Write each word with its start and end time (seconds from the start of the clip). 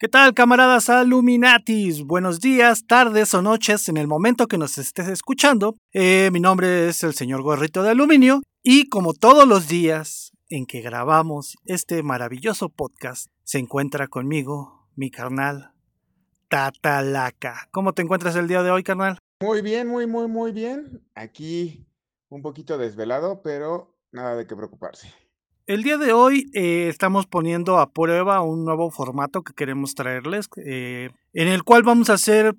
¿Qué 0.00 0.08
tal, 0.08 0.32
camaradas 0.32 0.88
Illuminatis? 0.88 2.06
Buenos 2.06 2.40
días, 2.40 2.86
tardes 2.86 3.34
o 3.34 3.42
noches 3.42 3.86
en 3.90 3.98
el 3.98 4.06
momento 4.08 4.46
que 4.46 4.56
nos 4.56 4.78
estés 4.78 5.08
escuchando. 5.08 5.76
Eh, 5.92 6.30
mi 6.32 6.40
nombre 6.40 6.88
es 6.88 7.04
el 7.04 7.12
señor 7.12 7.42
Gorrito 7.42 7.82
de 7.82 7.90
Aluminio 7.90 8.40
y 8.62 8.88
como 8.88 9.12
todos 9.12 9.46
los 9.46 9.68
días 9.68 10.32
en 10.48 10.64
que 10.64 10.80
grabamos 10.80 11.58
este 11.66 12.02
maravilloso 12.02 12.70
podcast, 12.70 13.26
se 13.44 13.58
encuentra 13.58 14.08
conmigo 14.08 14.88
mi 14.96 15.10
carnal 15.10 15.74
Tatalaca. 16.48 17.68
¿Cómo 17.70 17.92
te 17.92 18.00
encuentras 18.00 18.36
el 18.36 18.48
día 18.48 18.62
de 18.62 18.70
hoy, 18.70 18.82
carnal? 18.82 19.18
Muy 19.42 19.60
bien, 19.60 19.86
muy, 19.86 20.06
muy, 20.06 20.28
muy 20.28 20.52
bien. 20.52 21.06
Aquí 21.14 21.86
un 22.30 22.40
poquito 22.40 22.78
desvelado, 22.78 23.42
pero 23.42 23.98
nada 24.12 24.34
de 24.34 24.46
qué 24.46 24.56
preocuparse. 24.56 25.12
El 25.70 25.84
día 25.84 25.98
de 25.98 26.12
hoy 26.12 26.50
eh, 26.52 26.88
estamos 26.88 27.28
poniendo 27.28 27.78
a 27.78 27.92
prueba 27.92 28.40
un 28.40 28.64
nuevo 28.64 28.90
formato 28.90 29.42
que 29.42 29.52
queremos 29.52 29.94
traerles, 29.94 30.48
eh, 30.56 31.10
en 31.32 31.46
el 31.46 31.62
cual 31.62 31.84
vamos 31.84 32.10
a 32.10 32.14
hacer 32.14 32.56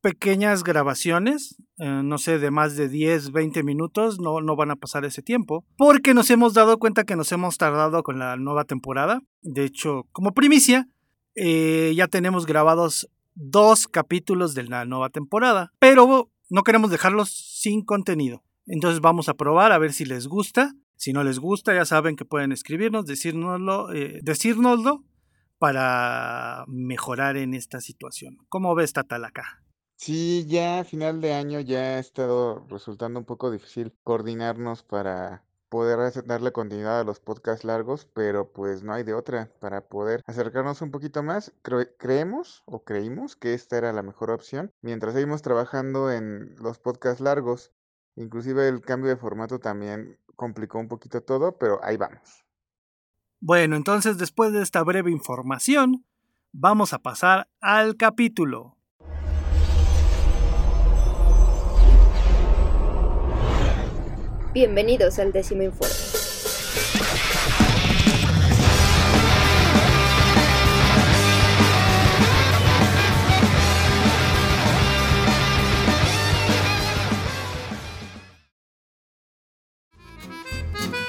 pequeñas 0.00 0.64
grabaciones, 0.64 1.56
eh, 1.76 2.00
no 2.02 2.16
sé, 2.16 2.38
de 2.38 2.50
más 2.50 2.74
de 2.74 2.88
10, 2.88 3.32
20 3.32 3.62
minutos, 3.64 4.18
no, 4.18 4.40
no 4.40 4.56
van 4.56 4.70
a 4.70 4.76
pasar 4.76 5.04
ese 5.04 5.20
tiempo, 5.20 5.66
porque 5.76 6.14
nos 6.14 6.30
hemos 6.30 6.54
dado 6.54 6.78
cuenta 6.78 7.04
que 7.04 7.16
nos 7.16 7.30
hemos 7.32 7.58
tardado 7.58 8.02
con 8.02 8.18
la 8.18 8.36
nueva 8.36 8.64
temporada. 8.64 9.20
De 9.42 9.66
hecho, 9.66 10.06
como 10.12 10.32
primicia, 10.32 10.88
ya 11.36 12.08
tenemos 12.08 12.46
grabados 12.46 13.10
dos 13.34 13.86
capítulos 13.88 14.54
de 14.54 14.62
la 14.62 14.86
nueva 14.86 15.10
temporada, 15.10 15.70
pero 15.78 16.30
no 16.48 16.62
queremos 16.62 16.90
dejarlos 16.90 17.28
sin 17.28 17.84
contenido. 17.84 18.42
Entonces 18.66 19.02
vamos 19.02 19.28
a 19.28 19.34
probar 19.34 19.70
a 19.70 19.76
ver 19.76 19.92
si 19.92 20.06
les 20.06 20.28
gusta 20.28 20.74
si 20.96 21.12
no 21.12 21.24
les 21.24 21.38
gusta, 21.38 21.74
ya 21.74 21.84
saben 21.84 22.16
que 22.16 22.24
pueden 22.24 22.52
escribirnos, 22.52 23.06
decírnoslo, 23.06 23.92
eh, 23.92 24.20
decírnoslo 24.22 25.04
para 25.58 26.64
mejorar 26.66 27.36
en 27.36 27.54
esta 27.54 27.80
situación. 27.80 28.38
¿Cómo 28.48 28.74
ves, 28.74 28.92
Tatalaca? 28.92 29.62
Sí, 29.96 30.44
ya 30.46 30.80
a 30.80 30.84
final 30.84 31.20
de 31.20 31.32
año 31.32 31.60
ya 31.60 31.78
ha 31.78 31.98
estado 31.98 32.66
resultando 32.68 33.18
un 33.18 33.24
poco 33.24 33.50
difícil 33.50 33.94
coordinarnos 34.02 34.82
para 34.82 35.44
poder 35.74 36.24
darle 36.26 36.52
continuidad 36.52 37.00
a 37.00 37.04
los 37.04 37.20
podcasts 37.20 37.64
largos, 37.64 38.06
pero 38.14 38.52
pues 38.52 38.82
no 38.82 38.92
hay 38.92 39.02
de 39.02 39.14
otra. 39.14 39.50
Para 39.60 39.80
poder 39.80 40.22
acercarnos 40.26 40.82
un 40.82 40.90
poquito 40.90 41.22
más, 41.22 41.52
creemos 41.98 42.62
o 42.66 42.84
creímos 42.84 43.34
que 43.34 43.54
esta 43.54 43.78
era 43.78 43.92
la 43.92 44.02
mejor 44.02 44.30
opción 44.30 44.70
mientras 44.82 45.14
seguimos 45.14 45.42
trabajando 45.42 46.12
en 46.12 46.54
los 46.60 46.78
podcasts 46.78 47.20
largos. 47.20 47.72
Inclusive 48.16 48.68
el 48.68 48.82
cambio 48.82 49.10
de 49.10 49.16
formato 49.16 49.58
también 49.58 50.18
complicó 50.34 50.78
un 50.78 50.88
poquito 50.88 51.22
todo, 51.22 51.56
pero 51.58 51.82
ahí 51.82 51.96
vamos. 51.96 52.44
Bueno, 53.40 53.76
entonces 53.76 54.18
después 54.18 54.52
de 54.52 54.62
esta 54.62 54.82
breve 54.82 55.10
información, 55.10 56.06
vamos 56.52 56.92
a 56.92 56.98
pasar 57.00 57.48
al 57.60 57.96
capítulo. 57.96 58.76
Bienvenidos 64.54 65.18
al 65.18 65.32
décimo 65.32 65.62
informe. 65.62 65.94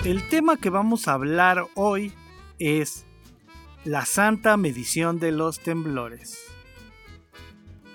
El 0.05 0.21
tema 0.29 0.57
que 0.57 0.69
vamos 0.69 1.07
a 1.07 1.13
hablar 1.13 1.65
hoy 1.73 2.13
es 2.59 3.07
la 3.85 4.05
santa 4.05 4.55
medición 4.55 5.17
de 5.17 5.31
los 5.31 5.59
temblores. 5.59 6.45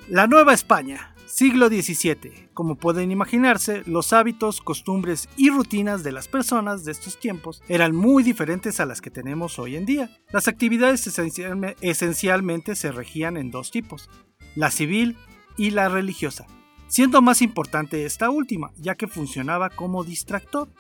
La 0.09 0.27
Nueva 0.27 0.53
España, 0.53 1.15
siglo 1.27 1.69
XVII. 1.69 2.49
Como 2.53 2.75
pueden 2.75 3.13
imaginarse, 3.13 3.85
los 3.87 4.13
hábitos, 4.13 4.61
costumbres 4.61 5.29
y 5.37 5.51
rutinas 5.51 6.03
de 6.03 6.11
las 6.11 6.27
personas 6.27 6.85
de 6.85 6.91
estos 6.91 7.17
tiempos 7.21 7.63
eran 7.69 7.95
muy 7.95 8.25
diferentes 8.25 8.81
a 8.81 8.87
las 8.87 9.01
que 9.01 9.11
tenemos 9.11 9.61
hoy 9.61 9.77
en 9.77 9.87
día. 9.87 10.11
Las 10.33 10.49
actividades 10.49 11.07
esencialmente 11.07 12.75
se 12.75 12.91
regían 12.91 13.37
en 13.37 13.53
dos 13.53 13.71
tipos, 13.71 14.11
la 14.57 14.73
civil 14.73 15.17
y 15.57 15.71
la 15.71 15.89
religiosa, 15.89 16.49
siendo 16.89 17.23
más 17.23 17.41
importante 17.41 18.05
esta 18.05 18.31
última, 18.31 18.73
ya 18.79 18.97
que 18.97 19.07
funcionaba 19.07 19.71
como 19.71 20.03
distractor 20.03 20.71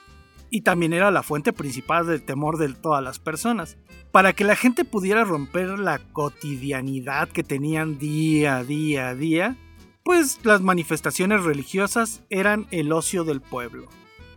y 0.51 0.63
también 0.63 0.93
era 0.93 1.11
la 1.11 1.23
fuente 1.23 1.53
principal 1.53 2.07
del 2.07 2.23
temor 2.23 2.59
de 2.59 2.69
todas 2.75 3.03
las 3.03 3.19
personas. 3.19 3.79
Para 4.13 4.33
que 4.33 4.45
la 4.45 4.57
gente 4.57 4.85
pudiera 4.85 5.25
romper 5.25 5.79
la 5.79 5.99
cotidianidad 6.13 7.29
que 7.29 7.45
tenían 7.45 7.99
día 7.99 8.59
a 8.59 8.65
día 8.65 9.09
a 9.09 9.15
día, 9.15 9.57
pues 10.03 10.41
las 10.45 10.61
manifestaciones 10.61 11.45
religiosas 11.45 12.23
eran 12.31 12.67
el 12.71 12.93
ocio 12.93 13.25
del 13.25 13.41
pueblo. 13.41 13.89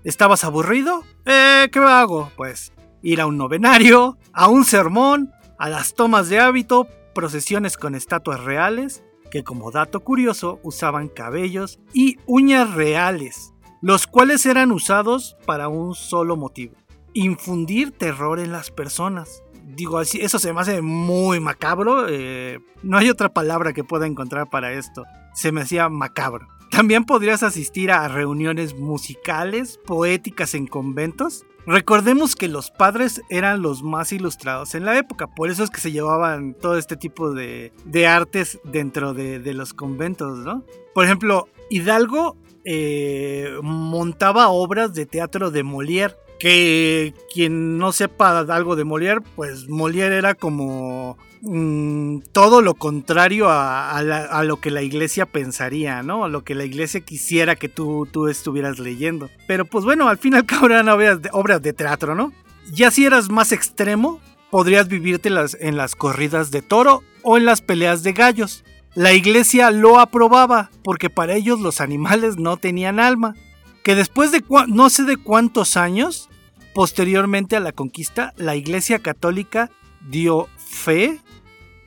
¿Estabas 0.03 0.43
aburrido? 0.43 1.03
Eh, 1.25 1.69
¿qué 1.71 1.79
hago? 1.79 2.31
Pues 2.35 2.73
ir 3.01 3.21
a 3.21 3.25
un 3.25 3.37
novenario, 3.37 4.17
a 4.33 4.47
un 4.47 4.65
sermón, 4.65 5.31
a 5.57 5.69
las 5.69 5.93
tomas 5.93 6.29
de 6.29 6.39
hábito, 6.39 6.87
procesiones 7.15 7.77
con 7.77 7.95
estatuas 7.95 8.43
reales, 8.43 9.03
que 9.31 9.43
como 9.43 9.71
dato 9.71 10.01
curioso 10.01 10.59
usaban 10.61 11.09
cabellos 11.09 11.79
y 11.93 12.17
uñas 12.25 12.73
reales, 12.73 13.52
los 13.83 14.07
cuales 14.07 14.45
eran 14.45 14.71
usados 14.71 15.35
para 15.45 15.67
un 15.67 15.93
solo 15.93 16.37
motivo, 16.37 16.73
infundir 17.11 17.91
terror 17.91 18.39
en 18.39 18.53
las 18.53 18.71
personas. 18.71 19.43
Digo, 19.75 19.97
así, 19.97 20.21
eso 20.21 20.39
se 20.39 20.53
me 20.53 20.61
hace 20.61 20.81
muy 20.81 21.41
macabro, 21.41 22.07
eh, 22.07 22.59
no 22.81 22.97
hay 22.97 23.09
otra 23.09 23.33
palabra 23.33 23.73
que 23.73 23.83
pueda 23.83 24.07
encontrar 24.07 24.49
para 24.49 24.71
esto, 24.71 25.03
se 25.33 25.51
me 25.51 25.59
hacía 25.59 25.89
macabro. 25.89 26.47
También 26.71 27.03
podrías 27.03 27.43
asistir 27.43 27.91
a 27.91 28.07
reuniones 28.07 28.73
musicales, 28.73 29.81
poéticas 29.85 30.55
en 30.55 30.65
conventos. 30.65 31.45
Recordemos 31.67 32.37
que 32.37 32.47
los 32.47 32.71
padres 32.71 33.21
eran 33.29 33.61
los 33.61 33.83
más 33.83 34.13
ilustrados 34.13 34.75
en 34.75 34.85
la 34.85 34.97
época, 34.97 35.27
por 35.27 35.49
eso 35.49 35.61
es 35.61 35.69
que 35.69 35.81
se 35.81 35.91
llevaban 35.91 36.53
todo 36.53 36.77
este 36.77 36.95
tipo 36.95 37.33
de, 37.33 37.73
artes 38.07 38.61
dentro 38.63 39.13
de, 39.13 39.39
de, 39.39 39.53
los 39.53 39.73
conventos, 39.73 40.39
¿no? 40.39 40.63
Por 40.93 41.03
ejemplo, 41.03 41.49
Hidalgo 41.69 42.37
eh, 42.65 43.57
montaba 43.61 44.49
obras 44.49 44.93
de 44.93 45.05
teatro 45.05 45.51
de 45.51 45.63
Molière. 45.63 46.15
Que 46.39 47.13
quien 47.33 47.77
no 47.77 47.93
sepa 47.93 48.39
algo 48.39 48.75
de 48.75 48.83
Molière, 48.83 49.21
pues 49.35 49.69
Molière 49.69 50.17
era 50.17 50.33
como 50.33 51.17
mm, 51.41 52.19
todo 52.33 52.61
lo 52.61 52.73
contrario 52.73 53.47
a, 53.49 54.43
lo 54.43 54.59
que 54.59 54.69
la 54.69 54.81
iglesia 54.81 55.25
pensaría, 55.25 56.03
¿no? 56.03 56.25
A 56.25 56.27
lo 56.29 56.43
que 56.43 56.53
la 56.53 56.65
iglesia 56.65 56.99
quisiera 56.99 57.55
que 57.55 57.69
tú, 57.69 58.09
tú 58.11 58.27
estuvieras 58.27 58.79
leyendo. 58.79 59.29
Pero 59.47 59.63
pues 59.63 59.85
bueno, 59.85 60.09
al 60.09 60.17
final 60.17 60.45
eran 60.65 60.89
obras 60.89 61.21
de, 61.21 61.29
obras 61.31 61.61
de 61.61 61.71
teatro, 61.71 62.13
¿no? 62.13 62.33
Ya 62.73 62.91
si 62.91 63.05
eras 63.05 63.29
más 63.29 63.53
extremo, 63.53 64.19
podrías 64.49 64.87
vivirte 64.87 65.29
en 65.59 65.77
las 65.77 65.95
corridas 65.95 66.51
de 66.51 66.61
toro 66.61 67.03
o 67.21 67.37
en 67.37 67.45
las 67.45 67.61
peleas 67.61 68.03
de 68.03 68.13
gallos. 68.13 68.65
La 68.95 69.13
iglesia 69.13 69.71
lo 69.71 69.99
aprobaba 69.99 70.69
porque 70.83 71.09
para 71.09 71.33
ellos 71.33 71.59
los 71.59 71.81
animales 71.81 72.37
no 72.37 72.57
tenían 72.57 72.99
alma. 72.99 73.35
Que 73.83 73.95
después 73.95 74.31
de 74.31 74.43
no 74.67 74.89
sé 74.89 75.03
de 75.03 75.17
cuántos 75.17 75.75
años, 75.77 76.29
posteriormente 76.73 77.55
a 77.55 77.59
la 77.59 77.71
conquista, 77.71 78.33
la 78.37 78.55
iglesia 78.55 78.99
católica 78.99 79.71
dio 80.09 80.47
fe 80.57 81.19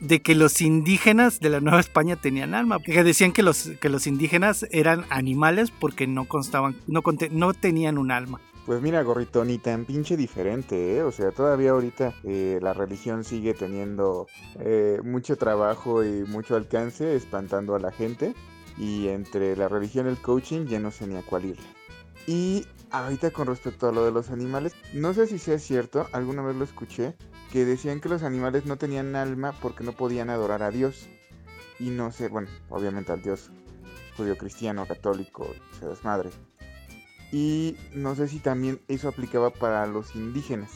de 0.01 0.21
que 0.21 0.35
los 0.35 0.61
indígenas 0.61 1.41
de 1.41 1.49
la 1.49 1.61
Nueva 1.61 1.81
España 1.81 2.17
tenían 2.17 2.55
alma, 2.55 2.81
que 2.81 3.03
decían 3.03 3.33
que 3.33 3.43
los, 3.43 3.71
que 3.81 3.89
los 3.89 4.07
indígenas 4.07 4.67
eran 4.71 5.07
animales 5.09 5.71
porque 5.71 6.07
no 6.07 6.27
constaban, 6.27 6.77
no, 6.87 7.03
no 7.31 7.55
tenían 7.55 7.99
un 7.99 8.11
alma. 8.11 8.41
Pues 8.67 8.83
mira, 8.83 9.01
gorrito, 9.05 9.45
ni 9.45 9.59
tan 9.59 9.85
pinche 9.85 10.17
diferente, 10.17 10.97
¿eh? 10.97 11.03
O 11.05 11.13
sea, 11.13 11.31
todavía 11.31 11.71
ahorita 11.71 12.15
eh, 12.25 12.59
la 12.61 12.73
religión 12.73 13.23
sigue 13.23 13.55
teniendo 13.55 14.27
eh, 14.59 14.99
mucho 15.05 15.37
trabajo 15.37 16.05
y 16.05 16.25
mucho 16.25 16.57
alcance, 16.57 17.15
espantando 17.15 17.77
a 17.77 17.79
la 17.79 17.93
gente. 17.93 18.35
Y 18.77 19.07
entre 19.07 19.55
la 19.55 19.69
religión 19.69 20.07
y 20.07 20.11
el 20.11 20.19
coaching 20.19 20.67
ya 20.67 20.81
no 20.81 20.91
sé 20.91 21.07
ni 21.07 21.15
a 21.15 21.23
cuál 21.23 21.45
ir. 21.45 21.59
Y 22.27 22.67
ahorita 22.91 23.31
con 23.31 23.47
respecto 23.47 23.89
a 23.89 23.93
lo 23.93 24.05
de 24.05 24.11
los 24.11 24.31
animales, 24.31 24.75
no 24.93 25.15
sé 25.15 25.29
si 25.29 25.39
sea 25.39 25.61
cierto, 25.61 26.09
alguna 26.13 26.43
vez 26.43 26.57
lo 26.57 26.65
escuché, 26.65 27.15
que 27.53 27.65
decían 27.65 28.01
que 28.01 28.09
los 28.09 28.25
animales 28.25 28.67
no 28.67 28.79
tenían 28.79 29.15
alma 29.15 29.55
porque 29.63 29.85
no 29.85 29.93
podían 29.93 30.29
adorar 30.29 30.65
a 30.65 30.73
Dios. 30.73 31.09
Y 31.79 31.91
no 31.91 32.11
sé, 32.11 32.27
bueno, 32.27 32.49
obviamente 32.69 33.13
al 33.13 33.23
Dios 33.23 33.53
judío 34.17 34.37
cristiano, 34.37 34.87
católico, 34.87 35.47
se 35.79 35.87
desmadre. 35.87 36.31
Y 37.33 37.77
no 37.95 38.15
sé 38.15 38.29
si 38.29 38.39
también 38.39 38.81
eso 38.89 39.09
aplicaba 39.09 39.51
para 39.51 39.87
los 39.87 40.15
indígenas. 40.15 40.73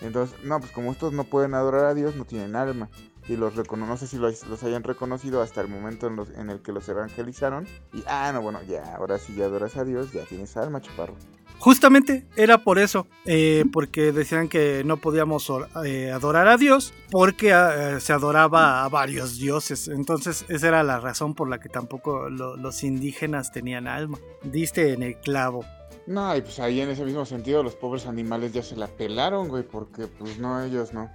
Entonces, 0.00 0.38
no, 0.44 0.60
pues 0.60 0.72
como 0.72 0.92
estos 0.92 1.12
no 1.12 1.24
pueden 1.24 1.54
adorar 1.54 1.86
a 1.86 1.94
Dios, 1.94 2.16
no 2.16 2.24
tienen 2.24 2.56
alma. 2.56 2.88
y 3.28 3.36
los 3.36 3.54
no 3.54 3.96
sé 3.96 4.06
si 4.06 4.16
los, 4.16 4.62
hayan 4.62 4.84
reconocido 4.84 5.42
hasta 5.42 5.60
el 5.60 5.68
momento 5.68 6.06
en, 6.06 6.18
en, 6.40 6.50
el 6.50 6.62
que 6.62 6.72
los 6.72 6.88
evangelizaron. 6.88 7.66
Y, 7.92 8.02
ah, 8.06 8.30
no, 8.32 8.40
bueno, 8.40 8.62
ya, 8.62 8.96
ahora 8.96 9.18
sí 9.18 9.34
ya 9.34 9.44
adoras 9.46 9.76
a 9.76 9.84
Dios, 9.84 10.12
ya 10.12 10.24
tienes 10.24 10.56
alma, 10.56 10.80
chaparro. 10.80 11.14
Justamente 11.58 12.24
era 12.36 12.58
por 12.58 12.78
eso, 12.78 13.06
eh, 13.24 13.64
porque 13.72 14.12
decían 14.12 14.48
que 14.48 14.82
no 14.84 14.98
podíamos 14.98 15.50
eh, 15.84 16.12
adorar 16.12 16.46
a 16.46 16.56
Dios 16.56 16.94
porque 17.10 17.50
eh, 17.50 18.00
se 18.00 18.12
adoraba 18.12 18.84
a 18.84 18.88
varios 18.88 19.38
dioses. 19.38 19.88
Entonces 19.88 20.44
esa 20.48 20.68
era 20.68 20.82
la 20.84 21.00
razón 21.00 21.34
por 21.34 21.48
la 21.48 21.58
que 21.58 21.68
tampoco 21.68 22.28
los 22.30 22.84
indígenas 22.84 23.50
tenían 23.50 23.88
alma. 23.88 24.18
Diste 24.44 24.92
en 24.92 25.02
el 25.02 25.16
clavo. 25.16 25.64
No, 26.06 26.34
y 26.34 26.40
pues 26.40 26.58
ahí 26.60 26.80
en 26.80 26.88
ese 26.88 27.04
mismo 27.04 27.26
sentido 27.26 27.62
los 27.62 27.74
pobres 27.74 28.06
animales 28.06 28.52
ya 28.52 28.62
se 28.62 28.76
la 28.76 28.86
pelaron, 28.86 29.48
güey, 29.48 29.62
porque 29.62 30.06
pues 30.06 30.38
no, 30.38 30.62
ellos 30.62 30.94
no. 30.94 31.10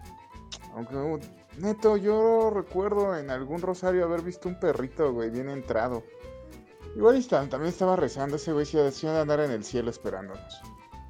Aunque, 0.75 0.95
uh, 0.95 1.19
neto, 1.57 1.97
yo 1.97 2.51
recuerdo 2.53 3.17
en 3.17 3.29
algún 3.29 3.61
rosario 3.61 4.03
haber 4.03 4.21
visto 4.21 4.49
un 4.49 4.59
perrito, 4.59 5.11
güey, 5.11 5.29
bien 5.31 5.49
entrado. 5.49 6.03
Igual 6.95 7.15
está, 7.15 7.47
también 7.49 7.71
estaba 7.71 7.95
rezando 7.95 8.35
ese 8.35 8.53
güey, 8.53 8.65
si 8.65 8.77
de 8.77 9.19
andar 9.19 9.39
en 9.39 9.51
el 9.51 9.63
cielo 9.63 9.89
esperándonos. 9.89 10.61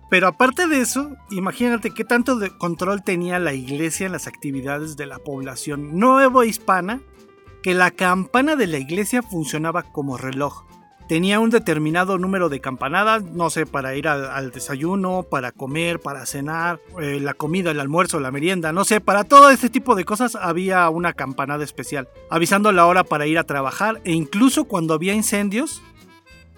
Pero 0.10 0.28
aparte 0.28 0.68
de 0.68 0.80
eso, 0.80 1.16
imagínate 1.32 1.92
qué 1.92 2.06
tanto 2.06 2.38
control 2.58 3.04
tenía 3.04 3.40
la 3.40 3.54
iglesia 3.54 4.06
en 4.06 4.12
las 4.12 4.28
actividades 4.28 4.96
de 4.96 5.08
la 5.08 5.20
población 5.20 5.98
nuevo 5.98 6.44
hispana, 6.44 7.02
que 7.64 7.74
la 7.74 7.92
campana 7.92 8.56
de 8.56 8.68
la 8.68 8.78
iglesia 8.78 9.24
funcionaba 9.24 9.84
como 9.84 10.18
reloj 10.18 10.66
tenía 11.08 11.40
un 11.40 11.50
determinado 11.50 12.18
número 12.18 12.50
de 12.50 12.60
campanadas, 12.60 13.24
no 13.24 13.50
sé, 13.50 13.66
para 13.66 13.96
ir 13.96 14.08
al, 14.08 14.52
desayuno, 14.52 15.24
para 15.24 15.52
comer, 15.52 16.00
para 16.00 16.26
cenar, 16.26 16.80
eh, 17.02 17.20
la 17.20 17.34
comida, 17.34 17.72
el 17.72 17.80
almuerzo, 17.80 18.20
la 18.20 18.32
merienda, 18.32 18.72
no 18.72 18.86
sé, 18.86 19.02
para 19.02 19.24
todo 19.24 19.50
este 19.50 19.70
tipo 19.70 19.96
de 19.96 20.06
cosas 20.06 20.36
había 20.36 20.90
una 20.90 21.14
campanada 21.14 21.64
especial, 21.64 22.08
avisando 22.30 22.72
la 22.72 22.86
hora 22.86 23.04
para 23.04 23.28
ir 23.28 23.38
a 23.38 23.44
trabajar 23.44 24.02
e 24.04 24.14
incluso 24.14 24.66
cuando 24.66 24.94
había 24.94 25.14
incendios, 25.14 25.82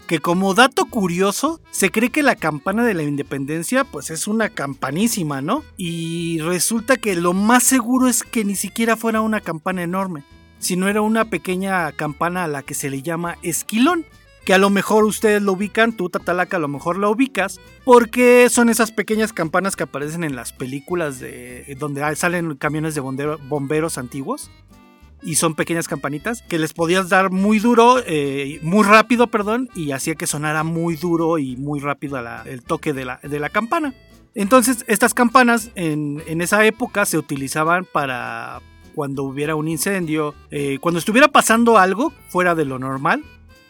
que 0.08 0.20
como 0.20 0.54
dato 0.54 0.86
curioso, 0.86 1.60
se 1.72 1.90
cree 1.90 2.12
que 2.12 2.22
la 2.22 2.36
campana 2.36 2.86
de 2.86 2.94
la 2.94 3.02
independencia 3.02 3.84
pues 3.86 4.12
es 4.12 4.28
una 4.28 4.50
campanísima, 4.50 5.42
¿no? 5.42 5.64
Y 5.78 6.40
resulta 6.42 6.98
que 6.98 7.16
lo 7.16 7.34
más 7.34 7.64
seguro 7.64 8.08
es 8.08 8.22
que 8.22 8.46
ni 8.46 8.56
siquiera 8.56 8.98
fuera 8.98 9.22
una 9.22 9.42
campana 9.42 9.82
enorme, 9.82 10.24
sino 10.60 10.88
era 10.88 11.02
una 11.02 11.26
pequeña 11.26 11.92
campana 11.94 12.44
a 12.44 12.48
la 12.48 12.62
que 12.62 12.76
se 12.76 12.92
le 12.92 13.02
llama 13.02 13.38
esquilón 13.42 14.06
que 14.46 14.54
a 14.54 14.58
lo 14.60 14.70
mejor 14.70 15.04
ustedes 15.06 15.42
lo 15.42 15.54
ubican, 15.54 15.92
tú 15.92 16.10
Tatalaca 16.10 16.58
a 16.58 16.60
lo 16.60 16.68
mejor 16.68 16.98
lo 16.98 17.10
ubicas, 17.10 17.60
porque 17.84 18.48
son 18.50 18.70
esas 18.70 18.92
pequeñas 18.92 19.34
campanas 19.34 19.76
que 19.76 19.84
aparecen 19.84 20.24
en 20.24 20.36
las 20.36 20.54
películas 20.54 21.20
de 21.20 21.76
donde 21.80 22.16
salen 22.16 22.56
camiones 22.56 22.94
de 22.94 23.02
bomberos 23.02 23.98
antiguos. 23.98 24.52
Y 25.24 25.36
son 25.36 25.56
pequeñas 25.56 25.88
campanitas 25.88 26.44
que 26.44 26.60
les 26.60 26.74
podías 26.74 27.10
dar 27.10 27.32
muy 27.32 27.58
duro, 27.58 27.96
eh, 28.06 28.60
muy 28.62 28.84
rápido, 28.84 29.26
perdón, 29.28 29.70
y 29.74 29.92
hacía 29.92 30.14
que 30.14 30.28
sonara 30.28 30.64
muy 30.64 30.98
duro 30.98 31.40
y 31.40 31.58
muy 31.58 31.80
rápido 31.80 32.20
el 32.46 32.62
toque 32.62 32.94
de 32.94 33.06
la, 33.06 33.20
de 33.24 33.40
la 33.40 33.50
campana. 33.50 33.96
Entonces, 34.36 34.86
estas 34.88 35.16
campanas 35.16 35.72
en, 35.74 36.22
esa 36.42 36.64
época 36.66 37.06
se 37.06 37.18
utilizaban 37.18 37.86
para 37.86 38.62
cuando 38.94 39.24
hubiera 39.24 39.56
un 39.56 39.68
incendio, 39.68 40.36
eh, 40.52 40.78
cuando 40.80 41.00
estuviera 41.00 41.30
pasando 41.30 41.80
algo 41.80 42.14
fuera 42.30 42.54
de 42.54 42.66
lo 42.66 42.78
normal, 42.78 43.24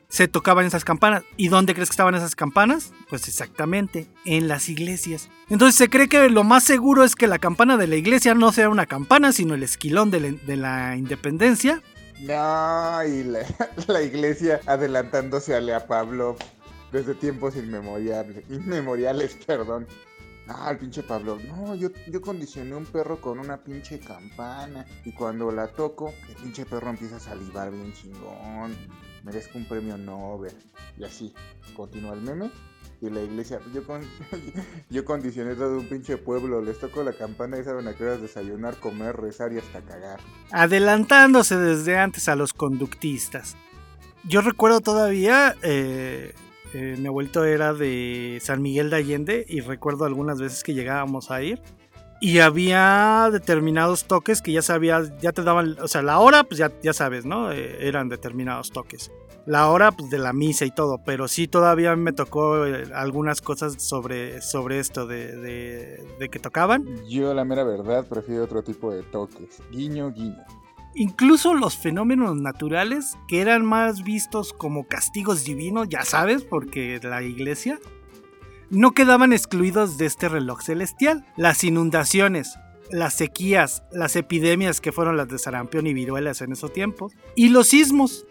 se 0.08 0.28
tocaban 0.28 0.66
esas 0.66 0.86
campanas. 0.86 1.24
¿Y 1.38 1.48
dónde 1.50 1.74
crees 1.74 1.90
que 1.90 1.94
estaban 1.94 2.16
esas 2.16 2.36
campanas? 2.36 2.94
Pues 3.10 3.28
exactamente, 3.28 4.08
en 4.26 4.48
las 4.48 4.70
iglesias. 4.70 5.30
Entonces 5.50 5.76
se 5.76 5.90
cree 5.90 6.10
que 6.10 6.30
lo 6.30 6.44
más 6.44 6.64
seguro 6.64 7.04
es 7.04 7.16
que 7.16 7.28
la 7.28 7.40
campana 7.40 7.78
de 7.78 7.88
la 7.88 7.96
iglesia 7.96 8.34
no 8.34 8.52
sea 8.52 8.70
una 8.70 8.86
campana, 8.86 9.32
sino 9.32 9.54
el 9.54 9.64
esquilón 9.64 10.12
de 10.12 10.58
la, 10.58 10.96
independencia. 10.96 11.82
No, 12.22 13.06
y 13.06 13.24
la, 13.88 14.02
iglesia 14.02 14.62
adelantándose 14.66 15.56
a 15.56 15.88
Pablo 15.88 16.36
desde 16.92 17.14
tiempos 17.14 17.56
inmemoriales, 17.56 18.44
inmemoriales, 18.50 19.38
perdón. 19.46 19.88
Ah, 20.48 20.70
el 20.72 20.78
pinche 20.78 21.04
Pablo. 21.04 21.40
No, 21.40 21.76
yo, 21.76 21.90
yo 22.08 22.22
condicioné 22.22 22.76
un 22.76 22.86
perro 22.86 23.20
con 23.20 23.40
una 23.40 23.64
pinche 23.64 24.00
campana. 24.00 24.86
Y 25.04 25.12
cuando 25.14 25.52
la 25.52 25.68
toco, 25.68 26.14
el 26.30 26.36
pinche 26.36 26.66
perro 26.66 26.90
empieza 26.90 27.18
a 27.18 27.20
salivar 27.20 27.72
bien 27.72 27.94
chingón 27.94 28.76
merezco 29.26 29.58
un 29.58 29.66
premio 29.66 29.98
Nobel. 29.98 30.54
Y 30.98 31.04
así, 31.04 31.34
continúa 31.76 32.14
el 32.14 32.22
meme. 32.22 32.52
Y 33.02 33.10
la 33.10 33.22
iglesia, 33.22 33.60
yo, 33.74 33.82
yo 34.90 35.04
condicioné 35.04 35.56
todo 35.56 35.80
un 35.80 35.90
pinche 35.90 36.18
pueblo, 36.18 36.62
les 36.62 36.80
toco 36.80 37.04
la 37.04 37.12
campana 37.12 37.58
y 37.60 37.64
saben 37.64 37.88
a 37.88 37.94
qué 37.94 38.06
horas 38.06 38.22
desayunar, 38.22 38.78
comer, 38.78 39.18
rezar 39.18 39.52
y 39.52 39.58
hasta 39.58 39.82
cagar. 39.82 40.20
Adelantándose 40.52 41.58
desde 41.58 41.98
antes 41.98 42.30
a 42.30 42.36
los 42.36 42.54
conductistas. 42.54 43.58
Yo 44.24 44.42
recuerdo 44.42 44.80
todavía, 44.80 45.56
eh, 45.62 46.34
eh, 46.76 46.98
mi 46.98 47.08
abuelito 47.08 47.46
era 47.46 47.74
de 47.74 48.40
San 48.42 48.62
Miguel 48.62 48.90
de 48.90 48.98
Allende 48.98 49.46
y 49.48 49.62
recuerdo 49.62 50.04
algunas 50.04 50.42
veces 50.42 50.62
que 50.62 50.74
llegábamos 50.74 51.32
a 51.32 51.42
ir 51.42 51.62
y 52.20 52.40
había 52.40 53.30
determinados 53.32 54.06
toques 54.06 54.42
que 54.42 54.52
ya 54.52 54.62
sabías, 54.62 55.18
ya 55.20 55.32
te 55.32 55.44
daban, 55.44 55.78
o 55.82 55.88
sea, 55.88 56.02
la 56.02 56.20
hora, 56.20 56.44
pues 56.44 56.58
ya, 56.58 56.72
ya 56.82 56.92
sabes, 56.92 57.26
¿no? 57.26 57.52
Eh, 57.52 57.88
eran 57.88 58.10
determinados 58.10 58.72
toques. 58.72 59.12
La 59.46 59.70
hora, 59.70 59.92
pues 59.92 60.10
de 60.10 60.18
la 60.18 60.34
misa 60.34 60.66
y 60.66 60.72
todo, 60.72 61.00
pero 61.06 61.28
sí 61.28 61.48
todavía 61.48 61.96
me 61.96 62.14
tocó 62.14 62.66
eh, 62.66 62.86
algunas 62.94 63.42
cosas 63.42 63.82
sobre, 63.82 64.42
sobre 64.42 64.80
esto 64.80 65.06
de, 65.06 65.38
de, 66.20 66.30
que 66.30 66.40
tocaban. 66.40 66.84
Yo, 67.08 67.34
la 67.34 67.46
mera 67.46 67.64
verdad, 67.64 68.06
prefiero 68.08 68.44
otro 68.44 68.64
tipo 68.64 68.92
de 68.92 69.04
toques. 69.04 69.62
Guiño, 69.72 70.12
guiño. 70.12 70.44
Incluso 70.98 71.54
los 71.54 71.76
fenómenos 71.76 72.38
naturales, 72.38 73.18
que 73.28 73.42
eran 73.42 73.66
más 73.66 74.04
vistos 74.04 74.54
como 74.54 74.88
castigos 74.88 75.44
divinos, 75.44 75.90
ya 75.90 76.04
sabes, 76.06 76.44
porque 76.44 77.02
la 77.04 77.22
iglesia, 77.22 77.80
no 78.70 78.94
quedaban 78.94 79.34
excluidos 79.34 79.98
de 79.98 80.06
este 80.06 80.30
reloj 80.30 80.62
celestial. 80.62 81.26
Las 81.36 81.66
inundaciones, 81.66 82.58
las 82.90 83.14
sequías, 83.14 83.84
las 83.92 84.16
epidemias 84.16 84.80
que 84.80 84.94
fueron 84.94 85.18
las 85.18 85.28
de 85.28 85.38
sarampión 85.38 85.86
y 85.86 85.94
viruelas 85.94 86.42
en 86.42 86.54
esos 86.54 86.72
tiempos, 86.72 87.12
y 87.36 87.50
los 87.50 87.68
sismos. 87.68 88.26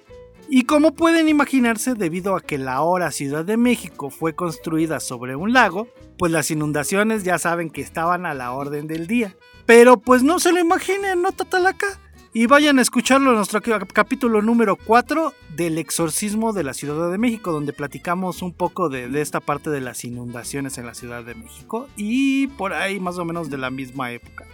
Y 0.48 0.64
como 0.64 0.94
pueden 0.94 1.28
imaginarse, 1.28 1.94
debido 1.94 2.34
a 2.34 2.40
que 2.40 2.56
la 2.56 2.80
hora 2.80 3.10
Ciudad 3.10 3.44
de 3.44 3.58
México 3.58 4.08
fue 4.08 4.34
construida 4.34 5.00
sobre 5.00 5.36
un 5.36 5.52
lago, 5.52 5.88
pues 6.16 6.32
las 6.32 6.50
inundaciones 6.50 7.24
ya 7.24 7.38
saben 7.38 7.68
que 7.68 7.82
estaban 7.82 8.24
a 8.24 8.32
la 8.32 8.52
orden 8.52 8.86
del 8.86 9.06
día. 9.06 9.36
Pero 9.66 9.98
pues 9.98 10.22
no 10.22 10.38
se 10.38 10.52
lo 10.52 10.60
imaginen, 10.60 11.20
¿no, 11.20 11.32
Tatalaca? 11.32 12.00
Y 12.36 12.46
vayan 12.46 12.80
a 12.80 12.82
escucharlo 12.82 13.30
en 13.30 13.36
nuestro 13.36 13.60
capítulo 13.92 14.42
número 14.42 14.74
4 14.74 15.32
del 15.54 15.78
exorcismo 15.78 16.52
de 16.52 16.64
la 16.64 16.74
Ciudad 16.74 17.08
de 17.12 17.16
México, 17.16 17.52
donde 17.52 17.72
platicamos 17.72 18.42
un 18.42 18.52
poco 18.52 18.88
de, 18.88 19.20
esta 19.20 19.38
parte 19.38 19.70
de 19.70 19.80
las 19.80 20.04
inundaciones 20.04 20.76
en 20.76 20.84
la 20.84 20.94
Ciudad 20.94 21.22
de 21.22 21.36
México 21.36 21.86
y 21.96 22.48
por 22.48 22.72
ahí 22.72 22.98
más 22.98 23.18
o 23.18 23.24
menos 23.24 23.50
de 23.50 23.58
la 23.58 23.70
misma 23.70 24.10
época. 24.10 24.46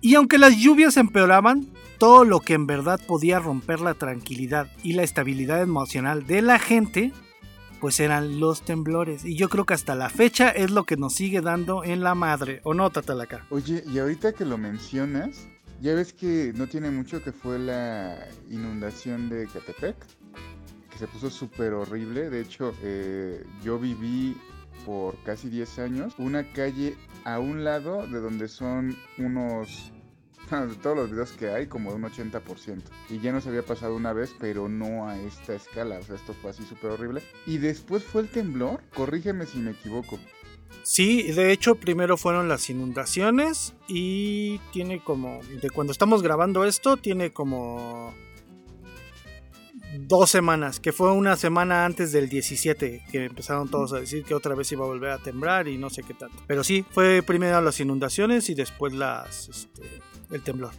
Y 0.00 0.16
aunque 0.16 0.38
las 0.38 0.56
lluvias 0.56 0.96
empeoraban, 0.96 1.68
todo 1.98 2.24
lo 2.24 2.40
que 2.40 2.54
en 2.54 2.66
verdad 2.66 2.98
podía 3.06 3.38
romper 3.38 3.78
la 3.78 3.94
tranquilidad 3.94 4.66
y 4.82 4.94
la 4.94 5.04
estabilidad 5.04 5.62
emocional 5.62 6.26
de 6.26 6.42
la 6.42 6.58
gente, 6.58 7.12
pues 7.80 8.00
eran 8.00 8.40
los 8.40 8.62
temblores. 8.62 9.24
Y 9.24 9.36
yo 9.36 9.48
creo 9.48 9.66
que 9.66 9.74
hasta 9.74 9.94
la 9.94 10.10
fecha 10.10 10.48
es 10.48 10.72
lo 10.72 10.82
que 10.82 10.96
nos 10.96 11.14
sigue 11.14 11.42
dando 11.42 11.84
en 11.84 12.02
la 12.02 12.16
madre, 12.16 12.60
¿o 12.64 12.74
no, 12.74 12.90
Tatalaca? 12.90 13.46
Oye, 13.50 13.84
y 13.86 14.00
ahorita 14.00 14.32
que 14.32 14.44
lo 14.44 14.58
mencionas, 14.58 15.46
ya 15.80 15.94
ves 15.94 16.12
que 16.12 16.52
no 16.54 16.66
tiene 16.66 16.90
mucho 16.90 17.22
que 17.22 17.32
fue 17.32 17.58
la 17.58 18.28
inundación 18.50 19.28
de 19.28 19.46
Catepec, 19.46 19.96
que 20.90 20.98
se 20.98 21.06
puso 21.06 21.30
súper 21.30 21.72
horrible. 21.72 22.28
De 22.28 22.40
hecho, 22.40 22.74
eh, 22.82 23.44
yo 23.62 23.78
viví 23.78 24.36
por 24.84 25.22
casi 25.22 25.48
10 25.48 25.78
años 25.78 26.14
una 26.18 26.52
calle 26.52 26.96
a 27.24 27.38
un 27.38 27.64
lado 27.64 28.06
de 28.06 28.20
donde 28.20 28.48
son 28.48 28.96
unos 29.18 29.92
de 30.50 30.74
todos 30.76 30.96
los 30.96 31.10
videos 31.10 31.32
que 31.32 31.48
hay, 31.50 31.66
como 31.66 31.90
de 31.90 31.96
un 31.96 32.02
80%. 32.02 32.82
Y 33.08 33.20
ya 33.20 33.32
nos 33.32 33.46
había 33.46 33.62
pasado 33.62 33.94
una 33.94 34.12
vez, 34.12 34.34
pero 34.38 34.68
no 34.68 35.08
a 35.08 35.16
esta 35.18 35.54
escala. 35.54 35.98
O 35.98 36.02
sea, 36.02 36.16
esto 36.16 36.34
fue 36.34 36.50
así 36.50 36.64
súper 36.64 36.90
horrible. 36.90 37.22
Y 37.46 37.58
después 37.58 38.04
fue 38.04 38.22
el 38.22 38.28
temblor. 38.28 38.82
Corrígeme 38.94 39.46
si 39.46 39.58
me 39.58 39.70
equivoco. 39.70 40.18
Sí, 40.82 41.22
de 41.32 41.52
hecho 41.52 41.74
primero 41.76 42.16
fueron 42.16 42.48
las 42.48 42.68
inundaciones 42.70 43.74
y 43.86 44.58
tiene 44.72 45.02
como, 45.02 45.40
de 45.60 45.70
cuando 45.70 45.92
estamos 45.92 46.22
grabando 46.22 46.64
esto, 46.64 46.96
tiene 46.96 47.32
como 47.32 48.14
dos 49.98 50.30
semanas, 50.30 50.80
que 50.80 50.92
fue 50.92 51.12
una 51.12 51.36
semana 51.36 51.84
antes 51.84 52.12
del 52.12 52.28
17, 52.28 53.04
que 53.10 53.24
empezaron 53.24 53.68
todos 53.68 53.92
a 53.92 54.00
decir 54.00 54.24
que 54.24 54.34
otra 54.34 54.54
vez 54.54 54.70
iba 54.72 54.84
a 54.84 54.88
volver 54.88 55.10
a 55.10 55.18
temblar 55.18 55.68
y 55.68 55.78
no 55.78 55.90
sé 55.90 56.02
qué 56.02 56.14
tanto. 56.14 56.42
Pero 56.46 56.64
sí, 56.64 56.84
fue 56.90 57.22
primero 57.22 57.60
las 57.60 57.80
inundaciones 57.80 58.48
y 58.50 58.54
después 58.54 58.92
las, 58.92 59.48
este, 59.48 59.82
el 60.30 60.42
temblor. 60.42 60.72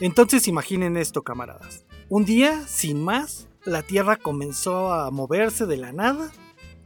Entonces 0.00 0.48
imaginen 0.48 0.96
esto, 0.96 1.22
camaradas. 1.22 1.86
Un 2.08 2.24
día, 2.24 2.66
sin 2.66 3.02
más, 3.02 3.48
la 3.64 3.82
Tierra 3.82 4.16
comenzó 4.16 4.92
a 4.92 5.10
moverse 5.10 5.66
de 5.66 5.76
la 5.76 5.92
nada 5.92 6.30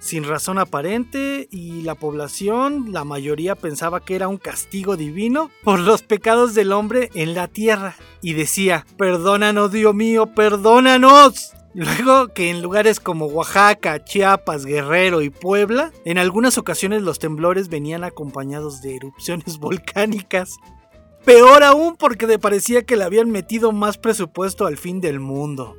sin 0.01 0.25
razón 0.25 0.59
aparente 0.59 1.47
y 1.51 1.83
la 1.83 1.95
población, 1.95 2.87
la 2.91 3.05
mayoría 3.05 3.55
pensaba 3.55 4.01
que 4.01 4.17
era 4.17 4.29
un 4.29 4.39
castigo 4.39 4.97
divino 4.97 5.51
por 5.63 5.79
los 5.79 6.03
pecados 6.03 6.55
del 6.55 6.73
hombre 6.73 7.11
en 7.15 7.35
la 7.35 7.49
tierra 7.49 7.97
y 8.23 8.33
decía, 8.33 8.87
perdónanos 8.97 9.71
Dios 9.71 9.95
mío, 9.95 10.35
perdónanos. 10.35 11.53
Luego 11.75 12.29
que 12.29 12.51
en 12.51 12.63
lugares 12.63 12.99
como 12.99 13.27
Oaxaca, 13.27 14.03
Chiapas, 14.03 14.65
Guerrero 14.65 15.21
y 15.21 15.31
Puebla, 15.31 15.93
en 16.05 16.17
algunas 16.19 16.59
ocasiones 16.59 17.03
los 17.03 17.19
temblores 17.19 17.69
venían 17.69 18.03
acompañados 18.03 18.81
de 18.81 18.97
erupciones 18.97 19.59
volcánicas. 19.61 20.57
Peor 21.27 21.63
aún 21.63 21.97
porque 21.97 22.27
le 22.27 22.39
parecía 22.39 22.85
que 22.85 22.97
le 22.97 23.05
habían 23.05 23.31
metido 23.31 23.71
más 23.71 23.99
presupuesto 23.99 24.67
al 24.67 24.79
fin 24.79 25.03
del 25.03 25.21
mundo. 25.21 25.77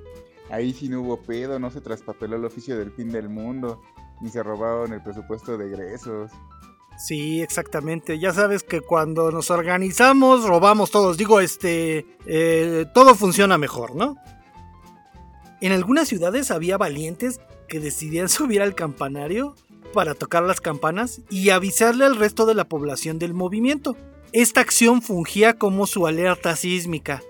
Ahí 0.52 0.74
sí 0.74 0.90
no 0.90 1.02
hubo 1.02 1.18
pedo, 1.18 1.60
no 1.60 1.72
se 1.72 1.82
traspapeló 1.82 2.36
el 2.36 2.46
oficio 2.46 2.78
del 2.78 2.92
fin 2.92 3.10
del 3.10 3.30
mundo, 3.30 3.82
ni 4.22 4.30
se 4.30 4.44
robaron 4.44 4.94
el 4.94 5.02
presupuesto 5.02 5.58
de 5.58 5.68
egresos. 5.68 6.32
Sí, 6.98 7.42
exactamente. 7.42 8.20
Ya 8.20 8.34
sabes 8.34 8.64
que 8.64 8.82
cuando 8.82 9.32
nos 9.32 9.50
organizamos, 9.50 10.46
robamos 10.46 10.92
todos. 10.92 11.18
Digo, 11.18 11.40
este, 11.40 12.06
eh, 12.26 12.86
todo 12.94 13.16
funciona 13.16 13.58
mejor, 13.58 13.96
¿no? 13.96 14.16
En 15.62 15.72
algunas 15.72 16.08
ciudades 16.08 16.52
había 16.52 16.78
valientes 16.78 17.40
que 17.68 17.80
decidían 17.80 18.30
subir 18.30 18.62
al 18.62 18.76
campanario 18.76 19.56
para 19.94 20.14
tocar 20.14 20.44
las 20.44 20.62
campanas 20.62 21.22
y 21.30 21.50
avisarle 21.50 22.06
al 22.06 22.16
resto 22.16 22.46
de 22.46 22.56
la 22.56 22.66
población 22.66 23.20
del 23.20 23.34
movimiento. 23.34 23.98
Esta 24.32 24.62
acción 24.62 25.02
fungía 25.02 25.58
como 25.58 25.88
su 25.88 26.08
alerta 26.08 26.56
sísmica 26.56 27.22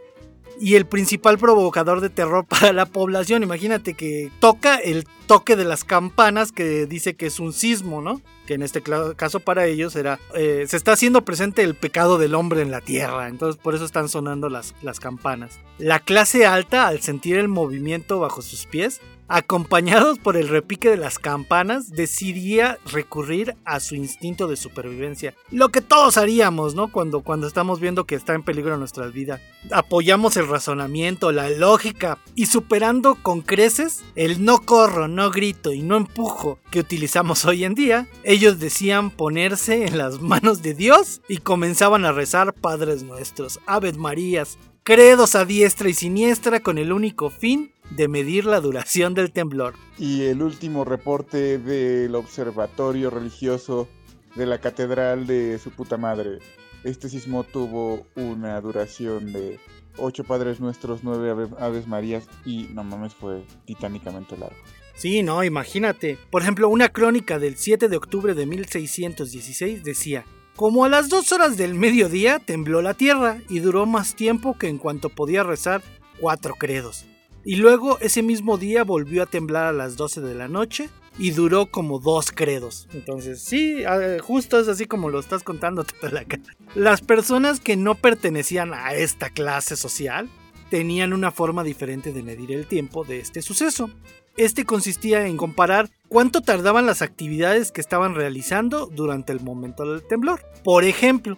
y 0.59 0.75
el 0.75 0.85
principal 0.85 1.37
provocador 1.37 2.01
de 2.01 2.09
terror 2.09 2.45
para 2.49 2.73
la 2.73 2.85
población. 2.85 3.43
Imagínate 3.43 3.93
que 3.93 4.31
toca 4.39 4.75
el 4.75 5.05
toque 5.27 5.55
de 5.55 5.65
las 5.65 5.83
campanas 5.83 6.51
que 6.51 6.85
dice 6.85 7.15
que 7.15 7.27
es 7.27 7.39
un 7.39 7.53
sismo, 7.53 8.01
¿no? 8.01 8.21
Que 8.45 8.55
en 8.55 8.63
este 8.63 8.81
caso 9.15 9.39
para 9.39 9.65
ellos 9.65 9.95
era, 9.95 10.19
eh, 10.35 10.65
se 10.67 10.75
está 10.75 10.91
haciendo 10.93 11.23
presente 11.23 11.63
el 11.63 11.75
pecado 11.75 12.17
del 12.17 12.35
hombre 12.35 12.61
en 12.61 12.71
la 12.71 12.81
tierra, 12.81 13.29
entonces 13.29 13.61
por 13.61 13.75
eso 13.75 13.85
están 13.85 14.09
sonando 14.09 14.49
las, 14.49 14.75
las 14.81 14.99
campanas. 14.99 15.59
La 15.77 15.99
clase 15.99 16.45
alta, 16.45 16.87
al 16.87 17.01
sentir 17.01 17.37
el 17.37 17.47
movimiento 17.47 18.19
bajo 18.19 18.41
sus 18.41 18.65
pies, 18.65 18.99
acompañados 19.31 20.19
por 20.19 20.35
el 20.35 20.49
repique 20.49 20.89
de 20.89 20.97
las 20.97 21.17
campanas, 21.17 21.89
decidía 21.89 22.77
recurrir 22.85 23.55
a 23.63 23.79
su 23.79 23.95
instinto 23.95 24.47
de 24.47 24.57
supervivencia. 24.57 25.33
Lo 25.51 25.69
que 25.69 25.79
todos 25.79 26.17
haríamos, 26.17 26.75
¿no? 26.75 26.91
Cuando, 26.91 27.21
cuando 27.21 27.47
estamos 27.47 27.79
viendo 27.79 28.05
que 28.05 28.15
está 28.15 28.33
en 28.33 28.43
peligro 28.43 28.75
nuestra 28.77 29.07
vida. 29.07 29.39
Apoyamos 29.71 30.35
el 30.35 30.49
razonamiento, 30.49 31.31
la 31.31 31.49
lógica 31.49 32.19
y 32.35 32.47
superando 32.47 33.15
con 33.15 33.41
creces 33.41 34.03
el 34.15 34.43
no 34.43 34.59
corro, 34.59 35.07
no 35.07 35.31
grito 35.31 35.71
y 35.71 35.81
no 35.81 35.95
empujo 35.95 36.59
que 36.69 36.81
utilizamos 36.81 37.45
hoy 37.45 37.63
en 37.63 37.73
día, 37.73 38.07
ellos 38.23 38.59
decían 38.59 39.11
ponerse 39.11 39.85
en 39.85 39.97
las 39.97 40.19
manos 40.19 40.61
de 40.61 40.73
Dios 40.73 41.21
y 41.29 41.37
comenzaban 41.37 42.03
a 42.03 42.11
rezar 42.11 42.53
Padres 42.53 43.03
Nuestros, 43.03 43.61
Aves 43.65 43.97
Marías, 43.97 44.57
credos 44.83 45.35
a 45.35 45.45
diestra 45.45 45.89
y 45.89 45.93
siniestra 45.93 46.59
con 46.59 46.77
el 46.77 46.91
único 46.91 47.29
fin 47.29 47.70
de 47.95 48.07
medir 48.07 48.45
la 48.45 48.61
duración 48.61 49.13
del 49.13 49.31
temblor. 49.31 49.75
Y 49.97 50.23
el 50.23 50.41
último 50.41 50.85
reporte 50.85 51.57
del 51.57 52.15
observatorio 52.15 53.09
religioso 53.09 53.87
de 54.35 54.45
la 54.45 54.59
catedral 54.59 55.27
de 55.27 55.59
su 55.59 55.71
puta 55.71 55.97
madre. 55.97 56.39
Este 56.83 57.09
sismo 57.09 57.43
tuvo 57.43 58.07
una 58.15 58.59
duración 58.59 59.31
de 59.33 59.59
8 59.97 60.23
Padres 60.23 60.59
Nuestros, 60.59 61.03
9 61.03 61.49
Aves 61.59 61.87
Marías 61.87 62.27
y 62.45 62.69
no 62.73 62.83
mames 62.83 63.13
fue 63.13 63.43
titánicamente 63.65 64.37
largo. 64.37 64.55
Sí, 64.95 65.21
no, 65.23 65.43
imagínate. 65.43 66.17
Por 66.29 66.41
ejemplo, 66.41 66.69
una 66.69 66.89
crónica 66.89 67.39
del 67.39 67.55
7 67.55 67.87
de 67.87 67.97
octubre 67.97 68.33
de 68.33 68.45
1616 68.45 69.83
decía, 69.83 70.25
como 70.55 70.85
a 70.85 70.89
las 70.89 71.09
2 71.09 71.31
horas 71.31 71.57
del 71.57 71.75
mediodía 71.75 72.39
tembló 72.39 72.81
la 72.81 72.93
tierra 72.93 73.39
y 73.49 73.59
duró 73.59 73.85
más 73.85 74.15
tiempo 74.15 74.57
que 74.57 74.67
en 74.67 74.77
cuanto 74.77 75.09
podía 75.09 75.43
rezar 75.43 75.81
cuatro 76.19 76.55
credos. 76.55 77.05
Y 77.43 77.55
luego 77.55 77.99
ese 77.99 78.21
mismo 78.21 78.57
día 78.57 78.83
volvió 78.83 79.23
a 79.23 79.25
temblar 79.25 79.65
a 79.65 79.73
las 79.73 79.97
12 79.97 80.21
de 80.21 80.35
la 80.35 80.47
noche 80.47 80.89
y 81.17 81.31
duró 81.31 81.65
como 81.67 81.99
dos 81.99 82.31
credos. 82.31 82.87
Entonces, 82.93 83.41
sí, 83.41 83.83
justo 84.21 84.59
es 84.59 84.67
así 84.67 84.85
como 84.85 85.09
lo 85.09 85.19
estás 85.19 85.43
contando 85.43 85.83
toda 85.83 86.11
la 86.11 86.25
cara. 86.25 86.43
Las 86.75 87.01
personas 87.01 87.59
que 87.59 87.75
no 87.75 87.95
pertenecían 87.95 88.73
a 88.73 88.93
esta 88.93 89.29
clase 89.29 89.75
social 89.75 90.29
tenían 90.69 91.13
una 91.13 91.31
forma 91.31 91.63
diferente 91.63 92.13
de 92.13 92.23
medir 92.23 92.51
el 92.51 92.65
tiempo 92.65 93.03
de 93.03 93.19
este 93.19 93.41
suceso. 93.41 93.89
Este 94.37 94.63
consistía 94.63 95.27
en 95.27 95.35
comparar 95.35 95.89
cuánto 96.07 96.41
tardaban 96.41 96.85
las 96.85 97.01
actividades 97.01 97.73
que 97.73 97.81
estaban 97.81 98.15
realizando 98.15 98.85
durante 98.85 99.33
el 99.33 99.41
momento 99.41 99.83
del 99.91 100.07
temblor. 100.07 100.45
Por 100.63 100.85
ejemplo, 100.85 101.37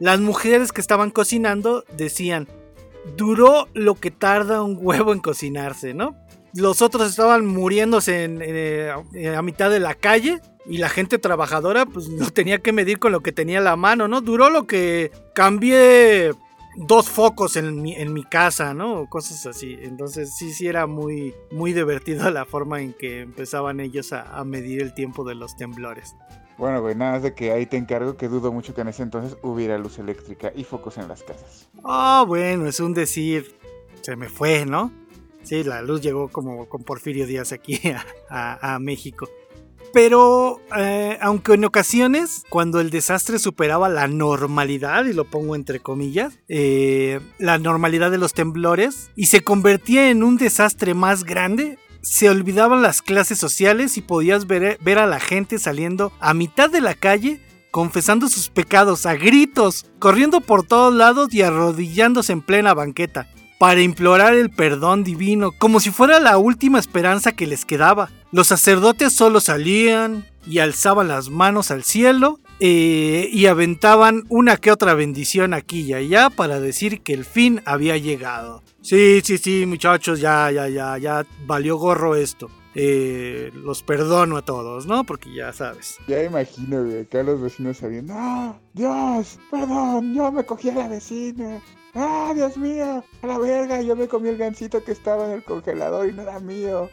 las 0.00 0.18
mujeres 0.18 0.72
que 0.72 0.80
estaban 0.80 1.10
cocinando 1.10 1.84
decían, 1.96 2.48
duró 3.16 3.68
lo 3.74 3.94
que 3.94 4.10
tarda 4.10 4.62
un 4.62 4.78
huevo 4.80 5.12
en 5.12 5.20
cocinarse, 5.20 5.94
¿no? 5.94 6.16
Los 6.54 6.82
otros 6.82 7.08
estaban 7.08 7.46
muriéndose 7.46 8.24
en, 8.24 8.40
eh, 8.42 8.92
a 9.36 9.42
mitad 9.42 9.70
de 9.70 9.80
la 9.80 9.94
calle 9.94 10.40
y 10.66 10.78
la 10.78 10.88
gente 10.88 11.18
trabajadora 11.18 11.86
pues 11.86 12.08
no 12.08 12.30
tenía 12.30 12.58
que 12.58 12.72
medir 12.72 12.98
con 12.98 13.12
lo 13.12 13.20
que 13.20 13.32
tenía 13.32 13.60
la 13.60 13.76
mano, 13.76 14.06
¿no? 14.06 14.20
Duró 14.20 14.50
lo 14.50 14.66
que 14.66 15.10
cambié 15.34 16.32
dos 16.76 17.08
focos 17.08 17.56
en 17.56 17.80
mi, 17.80 17.94
en 17.94 18.12
mi 18.12 18.24
casa, 18.24 18.74
¿no? 18.74 19.06
Cosas 19.08 19.46
así. 19.46 19.78
Entonces 19.80 20.34
sí, 20.36 20.52
sí 20.52 20.66
era 20.66 20.86
muy, 20.86 21.34
muy 21.50 21.72
divertido 21.72 22.30
la 22.30 22.44
forma 22.44 22.82
en 22.82 22.92
que 22.92 23.20
empezaban 23.20 23.80
ellos 23.80 24.12
a 24.12 24.44
medir 24.44 24.82
el 24.82 24.94
tiempo 24.94 25.24
de 25.24 25.34
los 25.34 25.56
temblores. 25.56 26.14
Bueno, 26.62 26.80
güey, 26.80 26.94
nada 26.94 27.14
más 27.14 27.24
de 27.24 27.34
que 27.34 27.50
ahí 27.50 27.66
te 27.66 27.76
encargo 27.76 28.16
que 28.16 28.28
dudo 28.28 28.52
mucho 28.52 28.72
que 28.72 28.82
en 28.82 28.86
ese 28.86 29.02
entonces 29.02 29.36
hubiera 29.42 29.76
luz 29.78 29.98
eléctrica 29.98 30.52
y 30.54 30.62
focos 30.62 30.96
en 30.96 31.08
las 31.08 31.24
casas. 31.24 31.68
Ah, 31.82 32.24
bueno, 32.24 32.68
es 32.68 32.78
un 32.78 32.94
decir. 32.94 33.56
Se 34.00 34.14
me 34.14 34.28
fue, 34.28 34.64
¿no? 34.64 34.92
Sí, 35.42 35.64
la 35.64 35.82
luz 35.82 36.02
llegó 36.02 36.28
como 36.28 36.68
con 36.68 36.84
Porfirio 36.84 37.26
Díaz 37.26 37.50
aquí 37.50 37.80
a, 38.30 38.78
México. 38.80 39.28
Pero, 39.92 40.60
eh, 40.78 41.18
aunque 41.20 41.54
en 41.54 41.64
ocasiones, 41.64 42.44
cuando 42.48 42.78
el 42.78 42.90
desastre 42.90 43.40
superaba 43.40 43.88
la 43.88 44.06
normalidad, 44.06 45.04
y 45.06 45.14
lo 45.14 45.24
pongo 45.24 45.56
entre 45.56 45.80
comillas, 45.80 46.38
eh, 46.46 47.18
la 47.40 47.58
normalidad 47.58 48.12
de 48.12 48.18
los 48.18 48.34
temblores, 48.34 49.10
y 49.16 49.26
se 49.26 49.40
convertía 49.40 50.10
en 50.10 50.22
un 50.22 50.36
desastre 50.36 50.94
más 50.94 51.24
grande, 51.24 51.80
se 52.02 52.28
olvidaban 52.28 52.82
las 52.82 53.00
clases 53.00 53.38
sociales 53.38 53.96
y 53.96 54.02
podías 54.02 54.46
ver, 54.46 54.78
ver 54.82 54.98
a 54.98 55.06
la 55.06 55.20
gente 55.20 55.58
saliendo 55.58 56.12
a 56.20 56.34
mitad 56.34 56.68
de 56.68 56.80
la 56.80 56.94
calle 56.94 57.40
confesando 57.72 58.28
sus 58.28 58.50
pecados 58.50 59.06
a 59.06 59.14
gritos, 59.14 59.86
corriendo 59.98 60.40
por 60.42 60.64
todos 60.64 60.94
lados 60.94 61.32
y 61.32 61.42
arrodillándose 61.42 62.32
en 62.32 62.42
plena 62.42 62.74
banqueta, 62.74 63.28
para 63.58 63.80
implorar 63.80 64.34
el 64.34 64.50
perdón 64.50 65.02
divino, 65.04 65.52
como 65.52 65.80
si 65.80 65.90
fuera 65.90 66.20
la 66.20 66.36
última 66.36 66.78
esperanza 66.78 67.32
que 67.32 67.46
les 67.46 67.64
quedaba. 67.64 68.10
Los 68.30 68.48
sacerdotes 68.48 69.14
solo 69.14 69.40
salían 69.40 70.26
y 70.46 70.58
alzaban 70.58 71.08
las 71.08 71.30
manos 71.30 71.70
al 71.70 71.82
cielo 71.82 72.40
eh, 72.64 73.28
y 73.32 73.46
aventaban 73.46 74.22
una 74.28 74.56
que 74.56 74.70
otra 74.70 74.94
bendición 74.94 75.52
aquí 75.52 75.80
y 75.80 75.94
allá 75.94 76.30
para 76.30 76.60
decir 76.60 77.00
que 77.00 77.12
el 77.12 77.24
fin 77.24 77.60
había 77.64 77.96
llegado. 77.96 78.62
Sí, 78.82 79.20
sí, 79.24 79.36
sí, 79.38 79.66
muchachos, 79.66 80.20
ya, 80.20 80.48
ya, 80.52 80.68
ya, 80.68 80.96
ya 80.96 81.26
valió 81.44 81.76
gorro 81.76 82.14
esto. 82.14 82.48
Eh, 82.76 83.50
los 83.52 83.82
perdono 83.82 84.36
a 84.36 84.42
todos, 84.42 84.86
¿no? 84.86 85.02
Porque 85.02 85.34
ya 85.34 85.52
sabes. 85.52 85.98
Ya 86.06 86.22
imagino, 86.22 86.84
güey, 86.84 87.00
acá 87.00 87.24
los 87.24 87.40
vecinos 87.40 87.78
sabiendo, 87.78 88.14
¡Ah! 88.16 88.56
Dios! 88.74 89.40
¡Perdón! 89.50 90.14
Yo 90.14 90.30
me 90.30 90.44
cogí 90.44 90.70
a 90.70 90.74
la 90.74 90.86
vecina. 90.86 91.60
¡Ah, 91.94 92.30
Dios 92.32 92.56
mío! 92.56 93.02
A 93.22 93.26
la 93.26 93.38
verga, 93.38 93.82
yo 93.82 93.96
me 93.96 94.06
comí 94.06 94.28
el 94.28 94.36
gancito 94.36 94.84
que 94.84 94.92
estaba 94.92 95.26
en 95.26 95.32
el 95.32 95.42
congelador 95.42 96.08
y 96.08 96.12
no 96.12 96.22
era 96.22 96.38
mío. 96.38 96.88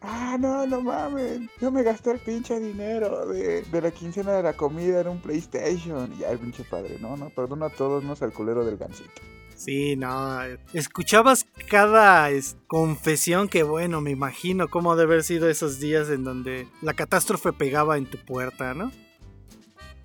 Ah, 0.00 0.36
no, 0.38 0.66
no 0.66 0.80
mames. 0.80 1.40
Yo 1.60 1.72
me 1.72 1.82
gasté 1.82 2.12
el 2.12 2.18
pinche 2.18 2.60
dinero 2.60 3.26
de, 3.26 3.64
la 3.72 3.90
quincena 3.90 4.32
de 4.32 4.42
la 4.42 4.52
comida 4.52 5.00
en 5.00 5.08
un 5.08 5.20
PlayStation. 5.20 6.12
Y 6.12 6.20
ya 6.20 6.30
el 6.30 6.38
pinche 6.38 6.64
padre, 6.64 6.98
no, 7.00 7.16
no, 7.16 7.30
perdona 7.30 7.66
a 7.66 7.70
todos, 7.70 8.04
no 8.04 8.14
al 8.20 8.32
culero 8.32 8.64
del 8.64 8.76
gancito. 8.76 9.22
Sí, 9.56 9.96
no. 9.96 10.40
Escuchabas 10.72 11.46
cada 11.68 12.28
confesión 12.68 13.48
que, 13.48 13.64
bueno, 13.64 14.00
me 14.00 14.12
imagino 14.12 14.68
cómo 14.68 14.94
debe 14.94 15.14
haber 15.14 15.24
sido 15.24 15.48
esos 15.48 15.80
días 15.80 16.10
en 16.10 16.22
donde 16.22 16.68
la 16.80 16.94
catástrofe 16.94 17.52
pegaba 17.52 17.98
en 17.98 18.06
tu 18.06 18.18
puerta, 18.18 18.74
¿no? 18.74 18.92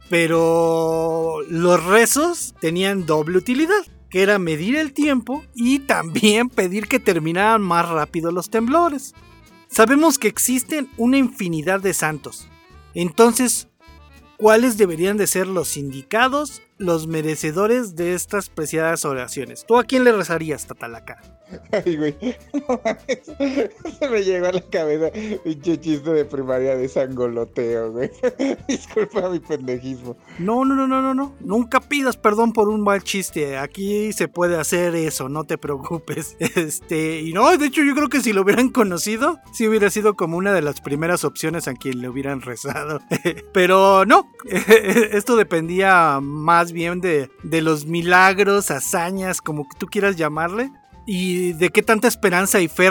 Pero 0.10 1.42
los 1.50 1.86
rezos 1.86 2.56
tenían 2.60 3.06
doble 3.06 3.38
utilidad, 3.38 3.86
que 4.10 4.24
era 4.24 4.40
medir 4.40 4.76
el 4.76 4.92
tiempo 4.92 5.44
y 5.54 5.80
también 5.80 6.50
pedir 6.50 6.88
que 6.88 7.00
terminaran 7.00 7.62
más 7.62 7.88
rápido 7.88 8.32
los 8.32 8.50
temblores. 8.50 9.14
Sabemos 9.74 10.20
que 10.20 10.28
existen 10.28 10.88
una 10.98 11.18
infinidad 11.18 11.80
de 11.80 11.96
santos. 11.96 12.48
Entonces, 12.94 13.70
¿cuáles 14.38 14.78
deberían 14.78 15.18
de 15.18 15.26
ser 15.26 15.48
los 15.48 15.78
indicados 15.78 16.62
los 16.78 17.08
merecedores 17.08 17.96
de 17.96 18.14
estas 18.14 18.50
preciadas 18.50 19.06
oraciones. 19.06 19.66
¿Tú 19.66 19.78
a 19.78 19.84
quién 19.84 20.04
le 20.04 20.12
rezarías, 20.12 20.66
Tatalaca? 20.68 21.22
Ay, 21.72 21.98
güey. 21.98 22.16
Se 24.00 24.10
me 24.10 24.24
llegó 24.24 24.48
a 24.48 24.52
la 24.52 24.62
cabeza 24.62 25.12
pinche 25.44 25.80
chiste 25.80 26.12
de 26.12 26.26
primaria 26.26 26.76
de 26.76 26.88
sangoloteo, 26.88 27.92
güey. 27.92 28.12
Disculpa 28.68 29.30
mi 29.30 29.40
pendejismo. 29.40 30.18
No, 30.40 30.66
no, 30.66 30.76
no, 30.76 30.88
no, 30.88 31.02
no, 31.02 31.14
no. 31.14 31.36
Nunca 31.42 31.80
pidas 31.80 32.18
perdón 32.18 32.54
por 32.54 32.70
un 32.70 32.82
mal 32.82 33.04
chiste. 33.04 33.58
Aquí 33.58 34.14
se 34.14 34.28
puede 34.28 34.58
hacer 34.58 34.96
eso, 34.96 35.30
no 35.30 35.44
te 35.44 35.58
preocupes. 35.58 36.36
Este, 36.40 37.22
y 37.22 37.34
no, 37.34 37.56
de 37.58 37.66
hecho, 37.66 37.84
yo 37.84 37.96
creo 37.96 38.10
que 38.10 38.22
si 38.22 38.32
lo 38.32 38.42
hubieran 38.42 38.70
conocido, 38.70 39.40
sí 39.54 39.68
hubiera 39.68 39.90
sido 39.90 40.16
como 40.16 40.38
una 40.38 40.54
de 40.54 40.62
las 40.62 40.82
primeras 40.82 41.24
opciones 41.24 41.68
a 41.68 41.74
quien 41.74 42.00
le 42.02 42.10
hubieran 42.10 42.42
rezado. 42.42 43.00
Pero 43.54 44.06
no, 44.06 44.32
esto 44.46 45.36
dependía 45.36 46.20
más 46.22 46.63
bien 46.72 47.02
de, 47.02 47.30
de 47.44 47.62
los 47.62 47.86
milagros, 47.86 48.72
hazañas, 48.72 49.42
como 49.42 49.68
tú 49.78 49.88
quieras 49.88 50.16
llamarle, 50.16 50.72
y 51.06 51.54
de 51.54 51.70
qué 51.70 51.82
tanta 51.84 52.08
esperanza 52.08 52.62
y 52.62 52.68
fe 52.68 52.90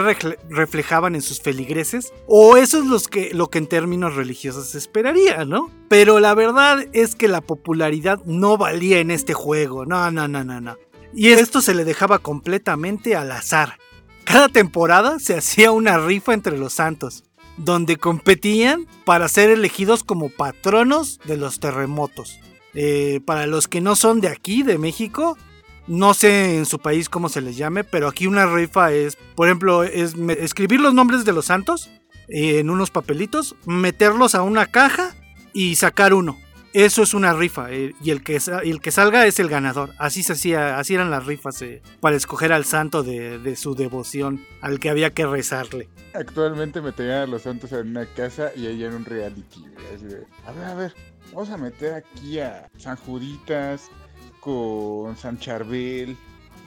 reflejaban 0.49 1.15
en 1.15 1.21
sus 1.21 1.41
feligreses, 1.41 2.13
o 2.27 2.57
eso 2.57 2.79
es 2.79 2.85
los 2.85 3.07
que, 3.07 3.33
lo 3.33 3.49
que 3.49 3.57
en 3.57 3.67
términos 3.67 4.15
religiosos 4.15 4.69
se 4.69 4.77
esperaría, 4.77 5.45
¿no? 5.45 5.71
Pero 5.89 6.19
la 6.19 6.35
verdad 6.35 6.85
es 6.93 7.15
que 7.15 7.27
la 7.27 7.41
popularidad 7.41 8.23
no 8.25 8.57
valía 8.57 8.99
en 8.99 9.11
este 9.11 9.33
juego, 9.33 9.85
no, 9.85 10.11
no, 10.11 10.27
no, 10.27 10.43
no, 10.43 10.61
no. 10.61 10.77
Y 11.13 11.29
esto 11.29 11.61
se 11.61 11.75
le 11.75 11.85
dejaba 11.85 12.19
completamente 12.19 13.15
al 13.15 13.31
azar. 13.31 13.77
Cada 14.23 14.49
temporada 14.49 15.19
se 15.19 15.35
hacía 15.35 15.71
una 15.71 15.97
rifa 15.97 16.33
entre 16.33 16.57
los 16.57 16.73
santos, 16.73 17.23
donde 17.57 17.97
competían 17.97 18.87
para 19.05 19.27
ser 19.27 19.49
elegidos 19.49 20.03
como 20.03 20.29
patronos 20.29 21.19
de 21.25 21.37
los 21.37 21.59
terremotos. 21.59 22.39
Eh, 22.73 23.21
para 23.25 23.47
los 23.47 23.67
que 23.67 23.81
no 23.81 23.95
son 23.95 24.21
de 24.21 24.29
aquí, 24.29 24.63
de 24.63 24.77
México, 24.77 25.37
no 25.87 26.13
sé 26.13 26.57
en 26.57 26.65
su 26.65 26.79
país 26.79 27.09
cómo 27.09 27.29
se 27.29 27.41
les 27.41 27.57
llame, 27.57 27.83
pero 27.83 28.07
aquí 28.07 28.27
una 28.27 28.45
rifa 28.45 28.91
es, 28.91 29.17
por 29.35 29.47
ejemplo, 29.47 29.83
es 29.83 30.15
escribir 30.39 30.79
los 30.79 30.93
nombres 30.93 31.25
de 31.25 31.33
los 31.33 31.45
santos 31.45 31.91
eh, 32.29 32.59
en 32.59 32.69
unos 32.69 32.89
papelitos, 32.89 33.55
meterlos 33.65 34.33
a 34.33 34.41
una 34.41 34.65
caja 34.65 35.15
y 35.53 35.75
sacar 35.75 36.13
uno. 36.13 36.37
Eso 36.71 37.03
es 37.03 37.13
una 37.13 37.33
rifa 37.33 37.71
eh, 37.71 37.93
y 38.01 38.09
el 38.09 38.23
que, 38.23 38.39
el 38.63 38.81
que 38.81 38.89
salga 38.89 39.27
es 39.27 39.39
el 39.39 39.47
ganador. 39.47 39.93
Así 39.99 40.23
se 40.23 40.33
hacía, 40.33 40.79
así 40.79 40.95
eran 40.95 41.11
las 41.11 41.27
rifas 41.27 41.63
para 41.99 42.15
escoger 42.15 42.51
al 42.51 42.65
santo 42.65 43.03
de, 43.03 43.55
su 43.55 43.75
devoción, 43.75 44.43
al 44.61 44.79
que 44.79 44.89
había 44.89 45.11
que 45.11 45.27
rezarle. 45.27 45.87
Actualmente 46.15 46.81
meterían 46.81 47.21
a 47.21 47.27
los 47.27 47.43
santos 47.43 47.71
en 47.73 47.89
una 47.89 48.07
casa 48.07 48.51
y 48.55 48.65
ella 48.65 48.87
en 48.87 48.95
un 48.95 49.05
reality. 49.05 49.63
a 50.47 50.51
ver, 50.51 50.65
a 50.65 50.73
ver, 50.73 50.95
vamos 51.31 51.49
a 51.49 51.57
meter 51.57 51.93
aquí 51.93 52.39
a 52.39 52.69
San 52.77 52.95
Juditas, 52.97 53.89
con 54.39 55.15
San 55.15 55.39
Charbel 55.39 56.17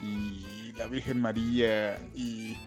y 0.01 0.73
la 0.77 0.87
Virgen 0.87 1.21
María 1.21 1.99
y 2.15 2.57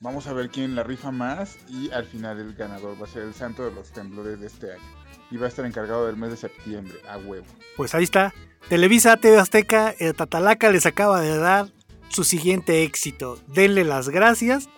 vamos 0.00 0.26
a 0.26 0.32
ver 0.32 0.48
quién 0.48 0.74
la 0.74 0.82
rifa 0.82 1.10
más 1.10 1.58
y 1.68 1.90
al 1.90 2.04
final 2.06 2.38
el 2.38 2.54
ganador 2.54 3.00
va 3.00 3.06
a 3.06 3.08
ser 3.08 3.22
el 3.22 3.34
santo 3.34 3.64
de 3.64 3.72
los 3.72 3.90
temblores 3.90 4.40
de 4.40 4.46
este 4.46 4.72
año 4.72 4.82
y 5.30 5.36
va 5.36 5.46
a 5.46 5.48
estar 5.48 5.64
encargado 5.64 6.06
del 6.06 6.16
mes 6.16 6.30
de 6.30 6.36
septiembre 6.36 6.94
a 7.08 7.18
huevo. 7.18 7.46
Pues 7.76 7.94
ahí 7.94 8.04
está, 8.04 8.32
Televisa 8.68 9.16
TV 9.16 9.38
Azteca, 9.38 9.94
el 9.98 10.14
Tatalaca 10.14 10.70
les 10.70 10.86
acaba 10.86 11.20
de 11.20 11.36
dar 11.36 11.68
su 12.08 12.24
siguiente 12.24 12.82
éxito. 12.84 13.38
Denle 13.46 13.84
las 13.84 14.08
gracias. 14.08 14.68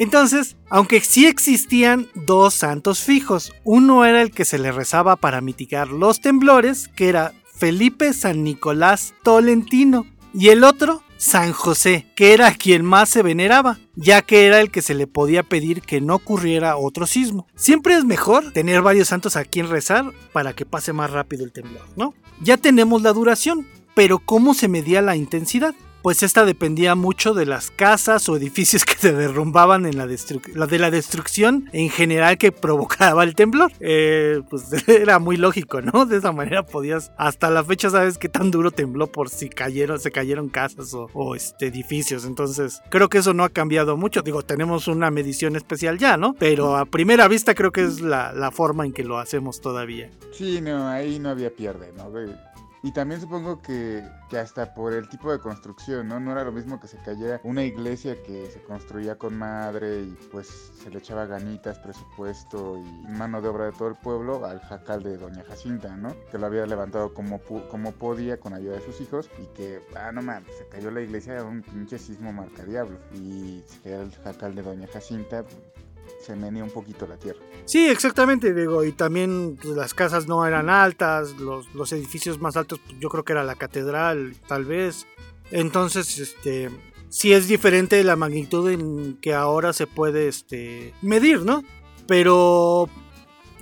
Entonces, 0.00 0.56
aunque 0.70 1.02
sí 1.02 1.26
existían 1.26 2.08
dos 2.14 2.54
santos 2.54 3.00
fijos, 3.00 3.52
uno 3.64 4.06
era 4.06 4.22
el 4.22 4.30
que 4.30 4.46
se 4.46 4.58
le 4.58 4.72
rezaba 4.72 5.16
para 5.16 5.42
mitigar 5.42 5.88
los 5.88 6.22
temblores, 6.22 6.88
que 6.88 7.10
era 7.10 7.34
Felipe 7.44 8.14
San 8.14 8.42
Nicolás 8.42 9.12
Tolentino 9.22 10.06
y 10.32 10.48
el 10.48 10.64
otro 10.64 11.02
San 11.18 11.52
José, 11.52 12.06
que 12.16 12.32
era 12.32 12.54
quien 12.54 12.82
más 12.82 13.10
se 13.10 13.22
veneraba, 13.22 13.78
ya 13.94 14.22
que 14.22 14.46
era 14.46 14.62
el 14.62 14.70
que 14.70 14.80
se 14.80 14.94
le 14.94 15.06
podía 15.06 15.42
pedir 15.42 15.82
que 15.82 16.00
no 16.00 16.14
ocurriera 16.14 16.78
otro 16.78 17.06
sismo. 17.06 17.46
Siempre 17.54 17.92
es 17.92 18.06
mejor 18.06 18.54
tener 18.54 18.80
varios 18.80 19.08
santos 19.08 19.36
a 19.36 19.44
quien 19.44 19.68
rezar 19.68 20.06
para 20.32 20.54
que 20.54 20.64
pase 20.64 20.94
más 20.94 21.10
rápido 21.10 21.44
el 21.44 21.52
temblor, 21.52 21.84
¿no? 21.96 22.14
Ya 22.40 22.56
tenemos 22.56 23.02
la 23.02 23.12
duración, 23.12 23.66
pero 23.94 24.18
¿cómo 24.18 24.54
se 24.54 24.66
medía 24.68 25.02
la 25.02 25.14
intensidad? 25.14 25.74
Pues 26.02 26.22
esta 26.22 26.44
dependía 26.44 26.94
mucho 26.94 27.34
de 27.34 27.46
las 27.46 27.70
casas 27.70 28.28
o 28.28 28.36
edificios 28.36 28.84
que 28.86 28.94
se 28.94 29.12
derrumbaban 29.12 29.86
en 29.86 29.96
la, 29.96 30.06
de 30.06 30.78
la 30.78 30.90
destrucción 30.90 31.68
en 31.72 31.90
general 31.90 32.38
que 32.38 32.52
provocaba 32.52 33.24
el 33.24 33.34
temblor. 33.34 33.72
Eh, 33.80 34.42
pues 34.48 34.64
era 34.88 35.18
muy 35.18 35.36
lógico, 35.36 35.80
¿no? 35.80 36.06
De 36.06 36.18
esa 36.18 36.32
manera 36.32 36.64
podías, 36.64 37.12
hasta 37.16 37.50
la 37.50 37.64
fecha 37.64 37.90
sabes 37.90 38.18
qué 38.18 38.28
tan 38.28 38.50
duro 38.50 38.70
tembló 38.70 39.06
por 39.06 39.28
si 39.28 39.48
cayeron, 39.48 39.98
se 39.98 40.10
cayeron 40.10 40.48
casas 40.48 40.94
o, 40.94 41.34
este, 41.34 41.66
edificios. 41.66 42.24
Entonces 42.24 42.80
creo 42.90 43.08
que 43.08 43.18
eso 43.18 43.34
no 43.34 43.44
ha 43.44 43.48
cambiado 43.48 43.96
mucho. 43.96 44.22
Digo, 44.22 44.42
tenemos 44.42 44.88
una 44.88 45.10
medición 45.10 45.56
especial 45.56 45.98
ya, 45.98 46.16
¿no? 46.16 46.34
Pero 46.38 46.76
a 46.76 46.86
primera 46.86 47.28
vista 47.28 47.54
creo 47.54 47.72
que 47.72 47.82
es 47.82 48.00
la, 48.00 48.32
la 48.32 48.50
forma 48.50 48.86
en 48.86 48.92
que 48.92 49.04
lo 49.04 49.18
hacemos 49.18 49.60
todavía. 49.60 50.10
Sí, 50.32 50.60
no, 50.60 50.88
ahí 50.88 51.18
no 51.18 51.30
había 51.30 51.50
pierde, 51.50 51.92
¿no? 51.96 52.10
Y 52.82 52.92
también 52.92 53.20
supongo 53.20 53.60
que, 53.60 54.02
que, 54.30 54.38
hasta 54.38 54.72
por 54.74 54.94
el 54.94 55.08
tipo 55.08 55.30
de 55.30 55.38
construcción, 55.38 56.08
¿no? 56.08 56.18
No 56.18 56.32
era 56.32 56.44
lo 56.44 56.52
mismo 56.52 56.80
que 56.80 56.88
se 56.88 56.96
cayera 56.98 57.40
una 57.44 57.62
iglesia 57.62 58.22
que 58.22 58.50
se 58.50 58.62
construía 58.62 59.16
con 59.16 59.36
madre 59.36 60.00
y 60.02 60.18
pues 60.32 60.72
se 60.82 60.90
le 60.90 60.98
echaba 60.98 61.26
ganitas, 61.26 61.78
presupuesto 61.78 62.78
y 62.78 63.12
mano 63.12 63.42
de 63.42 63.48
obra 63.48 63.66
de 63.66 63.72
todo 63.72 63.88
el 63.88 63.96
pueblo 63.96 64.46
al 64.46 64.60
jacal 64.60 65.02
de 65.02 65.18
Doña 65.18 65.44
Jacinta, 65.44 65.94
¿no? 65.94 66.14
Que 66.30 66.38
lo 66.38 66.46
había 66.46 66.64
levantado 66.64 67.12
como, 67.12 67.40
como 67.40 67.92
podía 67.92 68.40
con 68.40 68.54
ayuda 68.54 68.76
de 68.76 68.82
sus 68.82 69.00
hijos 69.02 69.28
y 69.38 69.46
que, 69.54 69.80
ah, 69.94 70.10
no 70.12 70.22
mames, 70.22 70.56
se 70.56 70.66
cayó 70.68 70.90
la 70.90 71.02
iglesia, 71.02 71.44
un 71.44 71.62
pinche 71.62 71.98
sismo 71.98 72.32
marca 72.32 72.64
diablo. 72.64 72.98
Y 73.12 73.62
se 73.66 73.94
el 73.94 74.14
jacal 74.24 74.54
de 74.54 74.62
Doña 74.62 74.86
Jacinta, 74.86 75.44
se 76.20 76.36
menea 76.36 76.64
un 76.64 76.70
poquito 76.70 77.06
la 77.06 77.16
tierra. 77.16 77.40
Sí, 77.64 77.88
exactamente, 77.88 78.52
digo, 78.52 78.84
y 78.84 78.92
también 78.92 79.58
pues, 79.60 79.76
las 79.76 79.94
casas 79.94 80.26
no 80.26 80.46
eran 80.46 80.68
altas, 80.68 81.38
los, 81.38 81.72
los 81.74 81.92
edificios 81.92 82.40
más 82.40 82.56
altos, 82.56 82.80
pues, 82.84 82.98
yo 82.98 83.08
creo 83.08 83.24
que 83.24 83.32
era 83.32 83.44
la 83.44 83.54
catedral, 83.54 84.34
tal 84.46 84.64
vez. 84.64 85.06
Entonces, 85.50 86.18
este, 86.18 86.70
sí 87.08 87.32
es 87.32 87.48
diferente 87.48 88.02
la 88.04 88.16
magnitud 88.16 88.70
en 88.70 89.18
que 89.20 89.34
ahora 89.34 89.72
se 89.72 89.86
puede 89.86 90.28
este, 90.28 90.94
medir, 91.02 91.42
¿no? 91.42 91.62
Pero 92.06 92.88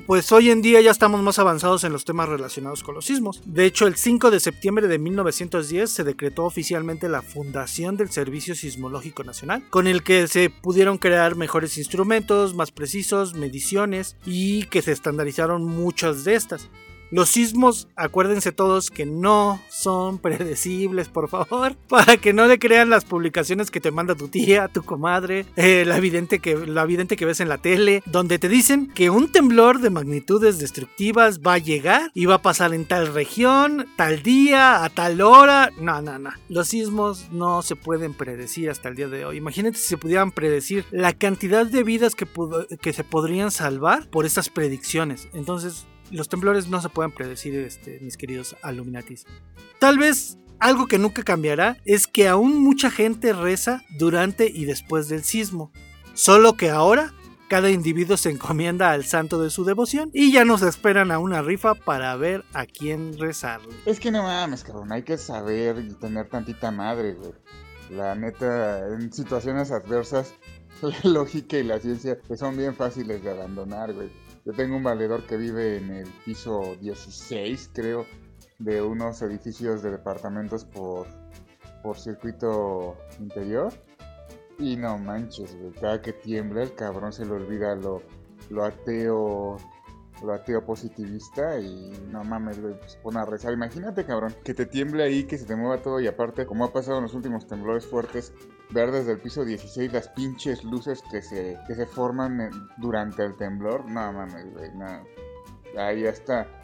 pues 0.07 0.31
hoy 0.33 0.51
en 0.51 0.63
día 0.63 0.81
ya 0.81 0.91
estamos 0.91 1.23
más 1.23 1.39
avanzados 1.39 1.85
en 1.85 1.93
los 1.93 2.05
temas 2.05 2.29
relacionados 2.29 2.83
con 2.83 2.95
los 2.95 3.07
sismos. 3.07 3.43
De 3.45 3.65
hecho, 3.65 3.87
el 3.87 3.97
5 3.97 4.31
de 4.31 4.41
septiembre 4.41 4.89
de 4.89 4.99
1910 4.99 5.91
se 5.91 6.05
decretó 6.05 6.45
oficialmente 6.45 7.09
la 7.09 7.23
fundación 7.23 7.97
del 7.97 8.11
Servicio 8.11 8.55
Sismológico 8.55 9.25
Nacional, 9.25 9.65
con 9.71 9.87
el 9.87 10.03
que 10.03 10.27
se 10.29 10.51
pudieron 10.51 10.99
crear 10.99 11.37
mejores 11.37 11.79
instrumentos, 11.79 12.55
más 12.55 12.71
precisos, 12.71 13.35
mediciones 13.35 14.17
y 14.25 14.65
que 14.65 14.83
se 14.83 14.93
estandarizaron 14.93 15.65
muchas 15.65 16.25
de 16.25 16.35
estas. 16.35 16.69
Los 17.11 17.31
sismos, 17.31 17.89
acuérdense 17.97 18.53
todos 18.53 18.91
que 18.91 19.07
no 19.07 19.61
son 19.71 20.19
predecibles, 20.23 21.09
por 21.09 21.29
favor, 21.29 21.77
para 21.89 22.17
que 22.17 22.33
no 22.33 22.47
le 22.47 22.59
crean 22.59 22.91
las 22.91 23.05
publicaciones 23.05 23.71
que 23.71 23.81
te 23.81 23.91
manda 23.91 24.15
tu 24.15 24.29
tía, 24.29 24.69
tu 24.69 24.83
comadre, 24.83 25.47
eh, 25.57 25.85
la, 25.87 25.97
evidente 25.97 26.39
que, 26.39 26.57
la 26.57 26.87
que 26.87 27.25
ves 27.25 27.41
en 27.41 27.49
la 27.49 27.59
tele, 27.59 28.03
donde 28.07 28.39
te 28.39 28.49
dicen 28.49 28.89
que 28.95 29.11
un 29.11 29.31
temblor 29.31 29.81
de 29.81 29.91
magnitudes 29.91 30.59
destructivas 30.59 31.41
va 31.41 31.55
a 31.55 31.59
llegar 31.59 32.11
y 32.15 32.27
va 32.27 32.37
a 32.37 32.43
pasar 32.43 32.75
en 32.75 32.85
tal 32.85 33.13
región, 33.13 33.87
tal 33.97 34.23
día, 34.23 34.85
a 34.85 34.91
tal 34.91 35.21
hora. 35.21 35.71
No, 35.81 36.03
no, 36.03 36.19
no. 36.19 36.31
Los 36.49 36.69
sismos 36.69 37.29
no 37.31 37.63
se 37.63 37.77
pueden 37.77 38.15
predecir 38.15 38.71
hasta 38.71 38.89
el 38.89 38.97
día 38.97 39.09
de 39.09 39.25
hoy. 39.25 39.37
Imagínate 39.37 39.79
si 39.79 39.87
se 39.87 39.97
pudieran 39.97 40.33
predecir 40.33 40.85
la 40.91 41.13
cantidad 41.13 41.67
de 41.67 41.83
vidas 41.83 42.15
que, 42.15 42.27
que 42.81 42.93
se 42.93 43.05
podrían 43.05 43.51
salvar 43.51 44.09
por 44.11 44.27
estas 44.27 44.49
predicciones. 44.49 45.29
Entonces, 45.33 45.87
los 46.11 46.29
temblores 46.29 46.69
no 46.69 46.81
se 46.81 46.89
pueden 46.89 47.13
predecir, 47.13 47.55
este, 47.57 48.01
mis 48.01 48.17
queridos 48.17 48.57
Illuminatis. 48.65 49.27
Tal 49.79 49.99
vez 49.99 50.39
algo 50.59 50.87
que 50.87 50.99
nunca 50.99 51.23
cambiará 51.23 51.77
es 51.85 52.07
que 52.07 52.29
aún 52.29 52.63
mucha 52.63 52.91
gente 52.91 53.33
reza 53.33 53.83
durante 53.99 54.49
y 54.49 54.65
después 54.65 55.09
del 55.09 55.23
sismo. 55.23 55.71
Solo 56.15 56.55
que 56.55 56.71
ahora 56.71 57.13
cada 57.49 57.71
individuo 57.71 58.17
se 58.17 58.31
encomienda 58.31 58.91
al 58.91 59.05
santo 59.05 59.41
de 59.41 59.51
su 59.51 59.65
devoción 59.65 60.11
y 60.13 60.33
ya 60.33 60.45
nos 60.45 60.63
esperan 60.63 61.11
a 61.11 61.19
una 61.19 61.43
rifa 61.43 61.75
para 61.75 62.15
ver 62.17 62.45
a 62.53 62.67
quién 62.67 63.17
rezarle. 63.19 63.75
Es 63.87 64.01
que 64.01 64.11
no 64.11 64.23
mames, 64.23 64.65
cabrón, 64.65 64.93
hay 64.93 65.03
que 65.03 65.17
saber 65.17 65.79
y 65.79 65.95
tener 65.95 66.29
tantita 66.29 66.71
madre, 66.71 67.15
güey. 67.15 67.33
La 67.91 68.15
neta, 68.15 68.87
en 68.89 69.13
situaciones 69.13 69.71
adversas, 69.71 70.35
la 70.83 71.11
lógica 71.11 71.57
y 71.57 71.63
la 71.63 71.79
ciencia 71.79 72.19
son 72.37 72.57
bien 72.57 72.75
fáciles 72.75 73.23
de 73.23 73.31
abandonar, 73.31 73.95
güey. 73.95 74.11
Yo 74.49 74.55
tengo 74.55 74.79
un 74.79 74.83
valedor 74.83 75.27
que 75.27 75.37
vive 75.37 75.77
en 75.77 75.91
el 75.91 76.09
piso 76.25 76.75
16, 76.81 77.71
creo, 77.75 78.07
de 78.59 78.81
unos 78.81 79.21
edificios 79.21 79.83
de 79.83 79.91
departamentos 79.91 80.65
por, 80.65 81.07
por 81.83 81.99
circuito 81.99 82.97
interior. 83.21 83.75
Y 84.59 84.77
no 84.77 84.97
manches, 84.97 85.55
güey, 85.55 85.73
cada 85.73 86.01
que 86.01 86.15
tiembla 86.15 86.63
el 86.63 86.75
cabrón 86.75 87.13
se 87.13 87.27
le 87.27 87.33
olvida 87.33 87.75
lo, 87.75 88.01
lo 88.49 88.65
ateo 88.65 89.59
lo 90.23 90.33
ateo 90.33 90.65
positivista 90.65 91.61
y 91.61 91.93
no 92.11 92.25
mames, 92.25 92.59
güey, 92.59 92.75
se 92.87 92.99
pone 93.01 93.21
a 93.21 93.27
rezar. 93.27 93.53
Imagínate, 93.53 94.07
cabrón, 94.07 94.35
que 94.45 94.55
te 94.55 94.65
tiemble 94.65 95.03
ahí, 95.03 95.25
que 95.25 95.37
se 95.37 95.45
te 95.45 95.57
mueva 95.57 95.83
todo 95.83 96.01
y 96.01 96.07
aparte, 96.07 96.47
como 96.47 96.65
ha 96.65 96.73
pasado 96.73 96.97
en 96.97 97.03
los 97.03 97.13
últimos 97.13 97.47
temblores 97.47 97.87
fuertes, 97.87 98.33
ver 98.71 98.91
desde 98.91 99.13
el 99.13 99.19
piso 99.19 99.45
16 99.45 99.93
las 99.93 100.09
pinches 100.09 100.65
luces 100.65 101.03
que 101.11 101.23
se, 101.23 101.59
que 101.67 101.75
se 101.75 101.87
forman 101.87 102.69
durante 102.79 103.25
el 103.25 103.37
temblor. 103.37 103.85
No 103.91 104.13
mames, 104.13 104.53
güey, 104.53 104.71
no. 104.75 105.81
Ahí 105.81 106.03
ya 106.03 106.11
está. 106.11 106.47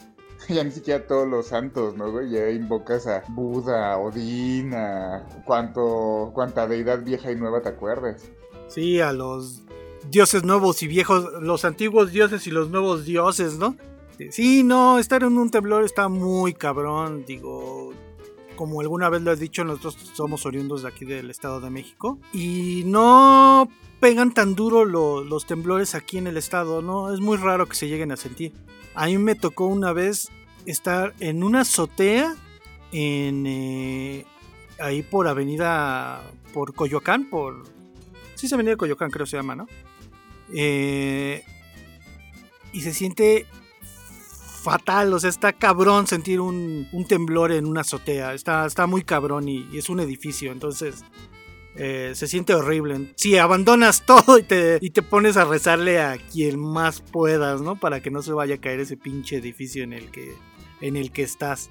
Ya 0.49 0.63
ni 0.63 0.73
siquiera 0.73 1.07
todos 1.07 1.27
los 1.27 1.47
santos, 1.47 1.97
¿no, 1.97 2.11
güey? 2.11 2.29
Ya 2.29 2.51
invocas 2.51 3.07
a 3.07 3.23
Buda, 3.29 3.97
Odín, 3.97 4.75
a 4.75 5.25
cuánto, 5.47 6.33
cuánta 6.35 6.67
deidad 6.67 7.03
vieja 7.03 7.33
y 7.33 7.37
nueva 7.37 7.63
te 7.63 7.71
acuerdas. 7.71 8.31
Sí, 8.67 9.01
a 9.01 9.13
los 9.13 9.63
dioses 10.11 10.45
nuevos 10.45 10.83
y 10.83 10.89
viejos, 10.89 11.33
los 11.41 11.65
antiguos 11.65 12.13
dioses 12.13 12.47
y 12.47 12.51
los 12.51 12.69
nuevos 12.69 13.05
dioses, 13.07 13.57
¿no? 13.57 13.77
Sí, 14.31 14.63
no, 14.63 14.99
estar 14.99 15.23
en 15.23 15.39
un 15.39 15.51
temblor 15.51 15.85
está 15.85 16.09
muy 16.09 16.55
cabrón, 16.55 17.25
digo, 17.27 17.93
como 18.57 18.81
alguna 18.81 19.09
vez 19.09 19.23
lo 19.23 19.31
has 19.31 19.39
dicho, 19.39 19.65
nosotros 19.65 19.97
somos 20.15 20.47
oriundos 20.47 20.83
de 20.83 20.89
aquí 20.89 21.05
del 21.05 21.31
Estado 21.31 21.61
de 21.61 21.71
México 21.71 22.19
y 22.33 22.83
no 22.87 23.69
pegan 24.01 24.35
tan 24.35 24.55
duro 24.55 24.85
los 24.85 25.47
temblores 25.47 25.95
aquí 25.95 26.19
en 26.19 26.27
el 26.27 26.37
estado, 26.37 26.83
¿no? 26.83 27.13
Es 27.13 27.21
muy 27.21 27.37
raro 27.37 27.67
que 27.67 27.75
se 27.75 27.89
lleguen 27.89 28.13
a 28.13 28.17
sentir. 28.17 28.53
A 28.95 29.07
mí 29.07 29.19
me 29.19 29.35
tocó 29.35 29.67
una 29.67 29.93
vez 29.93 30.31
estar 30.67 31.15
en 31.21 31.43
una 31.43 31.63
azotea 31.63 32.35
en 32.93 33.47
eh, 33.47 34.27
ahí 34.79 35.03
por 35.03 35.27
Avenida 35.27 36.23
por 36.53 36.75
Coyoacán, 36.75 37.29
por 37.29 37.65
sí 38.35 38.47
se 38.47 38.55
Avenida 38.55 38.77
Coyoacán 38.77 39.11
creo 39.11 39.27
se 39.27 39.37
llama, 39.37 39.57
¿no? 39.57 39.67
Eh, 40.53 41.43
y 42.73 42.83
se 42.83 42.93
siente 42.93 43.47
fatal, 44.65 45.13
o 45.13 45.21
sea, 45.21 45.29
está 45.31 45.53
cabrón 45.53 46.07
sentir 46.07 46.41
un, 46.41 46.89
temblor 47.07 47.53
en 47.53 47.67
una 47.67 47.83
azotea, 47.83 48.33
está, 48.33 48.65
está 48.65 48.87
muy 48.87 49.03
cabrón 49.03 49.49
y, 49.49 49.69
es 49.77 49.91
un 49.91 50.01
edificio, 50.01 50.51
entonces 50.51 51.05
eh, 51.77 52.13
se 52.15 52.27
siente 52.27 52.55
horrible. 52.55 53.13
Si 53.17 53.37
abandonas 53.37 54.03
todo 54.07 54.39
y 54.39 54.43
te, 54.43 54.79
y 54.81 54.91
te 54.91 55.03
pones 55.03 55.37
a 55.37 55.45
rezarle 55.45 56.01
a 56.01 56.17
quien 56.17 56.59
más 56.59 57.03
puedas, 57.03 57.61
¿no? 57.61 57.79
Para 57.79 58.01
que 58.01 58.11
no 58.11 58.23
se 58.23 58.33
vaya 58.33 58.57
a 58.57 58.61
caer 58.61 58.81
ese 58.81 58.97
pinche 58.97 59.37
edificio 59.37 59.85
en 59.85 59.93
el 59.93 60.11
que, 60.11 60.35
en 60.81 60.97
el 60.97 61.13
que 61.13 61.23
estás. 61.23 61.71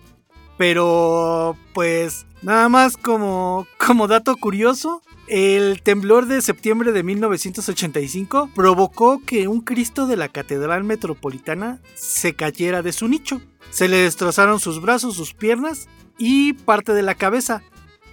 Pero, 0.58 1.58
pues, 1.74 2.26
nada 2.42 2.70
más 2.70 2.98
como, 2.98 3.68
como 3.78 4.08
dato 4.08 4.36
curioso, 4.38 5.02
el 5.28 5.82
temblor 5.82 6.28
de 6.28 6.42
septiembre 6.42 6.92
de 6.92 7.02
1985 7.04 8.52
provocó 8.54 9.22
que 9.26 9.48
un 9.48 9.62
Cristo 9.62 10.06
de 10.06 10.18
la 10.18 10.30
Catedral 10.30 10.84
Metropolitana 10.84 11.80
se 11.96 12.36
cayera 12.36 12.82
de 12.82 12.92
su 12.92 13.08
nicho. 13.08 13.42
Se 13.72 13.88
le 13.88 13.98
destrozaron 13.98 14.60
sus 14.60 14.82
brazos, 14.82 15.16
sus 15.16 15.34
piernas 15.34 15.88
y 16.18 16.54
parte 16.54 16.94
de 16.94 17.02
la 17.02 17.16
cabeza, 17.16 17.64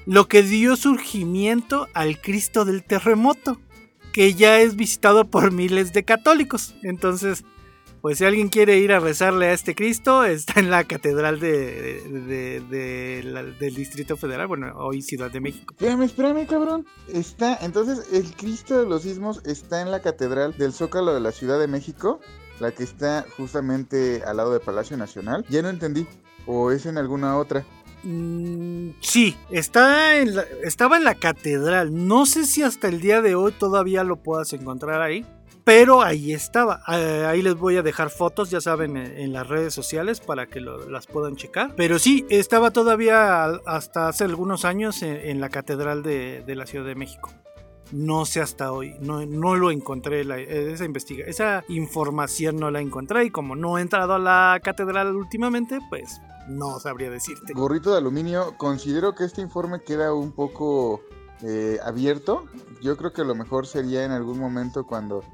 lo 0.06 0.28
que 0.28 0.42
dio 0.42 0.76
surgimiento 0.76 1.88
al 1.92 2.20
Cristo 2.20 2.64
del 2.64 2.84
terremoto, 2.84 3.60
que 4.12 4.34
ya 4.34 4.60
es 4.60 4.76
visitado 4.76 5.28
por 5.28 5.52
miles 5.52 5.92
de 5.92 6.04
católicos. 6.04 6.74
Entonces, 6.82 7.44
pues 8.00 8.18
si 8.18 8.24
alguien 8.24 8.48
quiere 8.48 8.78
ir 8.78 8.92
a 8.92 9.00
rezarle 9.00 9.46
a 9.46 9.52
este 9.52 9.74
Cristo, 9.74 10.24
está 10.24 10.60
en 10.60 10.70
la 10.70 10.84
catedral 10.84 11.40
de, 11.40 12.62
del 13.58 13.74
Distrito 13.74 14.16
Federal, 14.16 14.46
bueno, 14.46 14.72
hoy 14.76 15.02
Ciudad 15.02 15.30
de 15.30 15.40
México. 15.40 15.74
Espérame, 15.74 16.02
espérame, 16.02 16.46
cabrón. 16.46 16.86
Está, 17.08 17.58
entonces, 17.62 18.12
el 18.12 18.34
Cristo 18.34 18.80
de 18.80 18.88
los 18.88 19.02
Sismos 19.02 19.42
está 19.44 19.82
en 19.82 19.90
la 19.90 20.00
catedral 20.00 20.56
del 20.56 20.72
Zócalo 20.72 21.12
de 21.14 21.20
la 21.20 21.32
Ciudad 21.32 21.58
de 21.58 21.68
México, 21.68 22.20
la 22.58 22.72
que 22.72 22.84
está 22.84 23.26
justamente 23.36 24.22
al 24.24 24.36
lado 24.36 24.52
del 24.52 24.60
Palacio 24.60 24.96
Nacional. 24.96 25.44
Ya 25.48 25.62
no 25.62 25.68
entendí. 25.68 26.06
¿O 26.46 26.70
es 26.70 26.86
en 26.86 26.98
alguna 26.98 27.36
otra? 27.36 27.64
Mm, 28.02 28.92
sí, 29.00 29.36
está 29.50 30.16
en 30.16 30.34
estaba 30.64 30.96
en 30.96 31.04
la 31.04 31.14
catedral. 31.14 32.06
No 32.06 32.24
sé 32.24 32.46
si 32.46 32.62
hasta 32.62 32.88
el 32.88 33.00
día 33.00 33.20
de 33.20 33.34
hoy 33.34 33.52
todavía 33.52 34.04
lo 34.04 34.16
puedas 34.16 34.52
encontrar 34.52 35.02
ahí. 35.02 35.26
Pero 35.64 36.02
ahí 36.02 36.32
estaba. 36.32 36.82
Eh, 36.88 37.26
ahí 37.26 37.42
les 37.42 37.54
voy 37.54 37.76
a 37.76 37.82
dejar 37.82 38.10
fotos, 38.10 38.50
ya 38.50 38.60
saben, 38.60 38.96
en, 38.96 39.32
las 39.32 39.48
redes 39.48 39.74
sociales 39.74 40.20
para 40.20 40.46
que 40.46 40.60
las 40.60 41.06
puedan 41.06 41.36
checar. 41.36 41.74
Pero 41.76 41.98
sí, 41.98 42.26
estaba 42.30 42.70
todavía 42.70 43.44
hasta 43.66 44.08
hace 44.08 44.24
algunos 44.24 44.64
años 44.64 45.02
en, 45.02 45.40
la 45.40 45.48
Catedral 45.48 46.02
de, 46.02 46.44
la 46.46 46.66
Ciudad 46.66 46.84
de 46.84 46.94
México. 46.94 47.30
No 47.92 48.24
sé 48.24 48.40
hasta 48.40 48.72
hoy, 48.72 48.96
no, 49.00 49.26
no 49.26 49.56
lo 49.56 49.72
encontré, 49.72 50.20
esa, 50.20 50.84
investiga 50.84 51.24
esa 51.26 51.64
información 51.66 52.56
no 52.56 52.70
la 52.70 52.80
encontré 52.80 53.24
y 53.24 53.30
como 53.30 53.56
no 53.56 53.78
he 53.78 53.80
entrado 53.80 54.14
a 54.14 54.18
la 54.20 54.60
catedral 54.62 55.16
últimamente, 55.16 55.80
pues 55.88 56.20
no 56.46 56.78
sabría 56.78 57.10
decirte. 57.10 57.52
Gorrito 57.52 57.90
de 57.90 57.98
aluminio, 57.98 58.54
considero 58.58 59.16
que 59.16 59.24
este 59.24 59.40
informe 59.40 59.82
queda 59.82 60.14
un 60.14 60.30
poco 60.30 61.00
eh, 61.42 61.78
abierto. 61.84 62.44
Yo 62.82 62.96
creo 62.96 63.12
que 63.12 63.24
lo 63.24 63.34
mejor 63.34 63.66
sería 63.66 64.04
en 64.04 64.12
algún 64.12 64.38
momento 64.38 64.86
cuando 64.86 65.24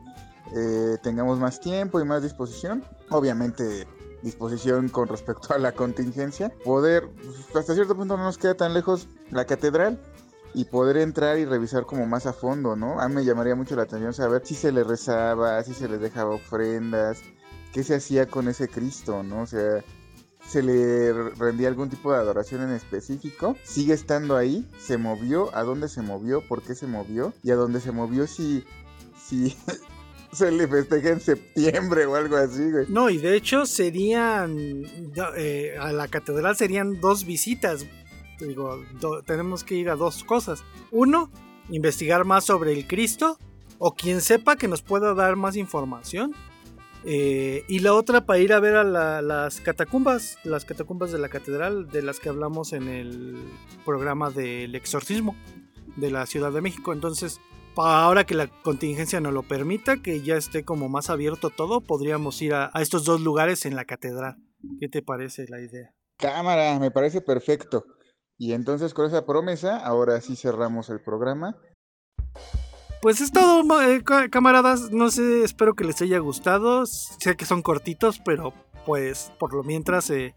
eh, 0.54 0.98
tengamos 1.02 1.38
más 1.38 1.60
tiempo 1.60 2.00
y 2.00 2.04
más 2.04 2.22
disposición. 2.22 2.84
Obviamente 3.10 3.86
disposición 4.22 4.88
con 4.88 5.08
respecto 5.08 5.54
a 5.54 5.58
la 5.58 5.72
contingencia. 5.72 6.52
Poder, 6.64 7.08
hasta 7.54 7.74
cierto 7.74 7.96
punto 7.96 8.16
no 8.16 8.24
nos 8.24 8.38
queda 8.38 8.54
tan 8.54 8.74
lejos 8.74 9.08
la 9.30 9.44
catedral 9.44 10.00
y 10.54 10.64
poder 10.64 10.96
entrar 10.96 11.38
y 11.38 11.44
revisar 11.44 11.84
como 11.84 12.06
más 12.06 12.26
a 12.26 12.32
fondo, 12.32 12.76
¿no? 12.76 13.00
A 13.00 13.08
mí 13.08 13.14
me 13.14 13.24
llamaría 13.24 13.54
mucho 13.54 13.76
la 13.76 13.82
atención 13.82 14.14
saber 14.14 14.42
si 14.44 14.54
se 14.54 14.72
le 14.72 14.84
rezaba, 14.84 15.62
si 15.62 15.74
se 15.74 15.88
les 15.88 16.00
dejaba 16.00 16.34
ofrendas, 16.34 17.18
qué 17.72 17.84
se 17.84 17.96
hacía 17.96 18.26
con 18.26 18.48
ese 18.48 18.68
Cristo, 18.68 19.22
¿no? 19.22 19.42
O 19.42 19.46
sea, 19.46 19.84
se 20.46 20.62
le 20.62 21.12
rendía 21.12 21.68
algún 21.68 21.90
tipo 21.90 22.12
de 22.12 22.18
adoración 22.18 22.62
en 22.62 22.70
específico, 22.70 23.56
sigue 23.64 23.92
estando 23.92 24.36
ahí, 24.36 24.66
se 24.78 24.96
movió, 24.96 25.54
a 25.54 25.62
dónde 25.62 25.88
se 25.88 26.02
movió, 26.02 26.40
por 26.46 26.62
qué 26.62 26.74
se 26.74 26.86
movió 26.86 27.32
y 27.42 27.50
a 27.50 27.56
dónde 27.56 27.80
se 27.80 27.92
movió 27.92 28.26
si, 28.26 28.64
si 29.22 29.56
se 30.32 30.50
le 30.50 30.68
festeja 30.68 31.10
en 31.10 31.20
septiembre 31.20 32.06
o 32.06 32.14
algo 32.14 32.36
así, 32.36 32.70
güey. 32.70 32.86
No, 32.88 33.10
y 33.10 33.18
de 33.18 33.36
hecho 33.36 33.66
serían, 33.66 34.84
eh, 35.36 35.76
a 35.78 35.92
la 35.92 36.08
catedral 36.08 36.56
serían 36.56 37.00
dos 37.00 37.24
visitas. 37.24 37.86
Digo, 38.38 38.82
tenemos 39.24 39.64
que 39.64 39.76
ir 39.76 39.88
a 39.88 39.96
dos 39.96 40.24
cosas. 40.24 40.62
Uno, 40.90 41.30
investigar 41.70 42.24
más 42.24 42.44
sobre 42.44 42.72
el 42.72 42.86
Cristo, 42.86 43.38
o 43.78 43.94
quien 43.94 44.20
sepa 44.20 44.56
que 44.56 44.68
nos 44.68 44.82
pueda 44.82 45.14
dar 45.14 45.36
más 45.36 45.56
información. 45.56 46.34
Eh, 47.08 47.64
y 47.68 47.78
la 47.78 47.94
otra 47.94 48.26
para 48.26 48.40
ir 48.40 48.52
a 48.52 48.58
ver 48.58 48.74
a 48.74 48.82
las 49.22 49.60
catacumbas, 49.60 50.38
las 50.42 50.64
catacumbas 50.64 51.12
de 51.12 51.18
la 51.18 51.28
catedral, 51.28 51.88
de 51.88 52.02
las 52.02 52.18
que 52.18 52.28
hablamos 52.28 52.72
en 52.72 52.88
el 52.88 53.36
programa 53.84 54.30
del 54.30 54.74
exorcismo 54.74 55.36
de 55.94 56.10
la 56.10 56.26
Ciudad 56.26 56.52
de 56.52 56.60
México. 56.60 56.92
Entonces, 56.92 57.40
ahora 57.76 58.24
que 58.24 58.34
la 58.34 58.48
contingencia 58.62 59.20
nos 59.20 59.32
lo 59.32 59.42
permita, 59.42 59.96
que 59.98 60.22
ya 60.22 60.36
esté 60.36 60.64
como 60.64 60.88
más 60.88 61.10
abierto 61.10 61.50
todo, 61.50 61.80
podríamos 61.80 62.40
ir 62.42 62.54
a, 62.54 62.70
estos 62.80 63.04
dos 63.04 63.20
lugares 63.20 63.66
en 63.66 63.76
la 63.76 63.84
catedral. 63.84 64.36
¿Qué 64.80 64.88
te 64.88 65.02
parece 65.02 65.46
la 65.48 65.60
idea? 65.60 65.92
Cámara, 66.18 66.78
me 66.78 66.90
parece 66.90 67.20
perfecto. 67.20 67.84
Y 68.38 68.52
entonces 68.52 68.94
con 68.94 69.06
esa 69.06 69.26
promesa, 69.26 69.78
ahora 69.78 70.20
sí 70.20 70.36
cerramos 70.36 70.90
el 70.90 71.00
programa. 71.00 71.56
Pues 73.02 73.20
es 73.20 73.30
todo, 73.30 73.62
eh, 73.82 74.02
camaradas. 74.30 74.90
No 74.90 75.10
sé, 75.10 75.44
espero 75.44 75.74
que 75.74 75.84
les 75.84 76.00
haya 76.02 76.18
gustado. 76.18 76.86
Sé 76.86 77.36
que 77.36 77.44
son 77.44 77.62
cortitos, 77.62 78.20
pero 78.24 78.52
pues 78.86 79.32
por 79.40 79.52
lo 79.52 79.64
mientras 79.64 80.08
eh, 80.10 80.32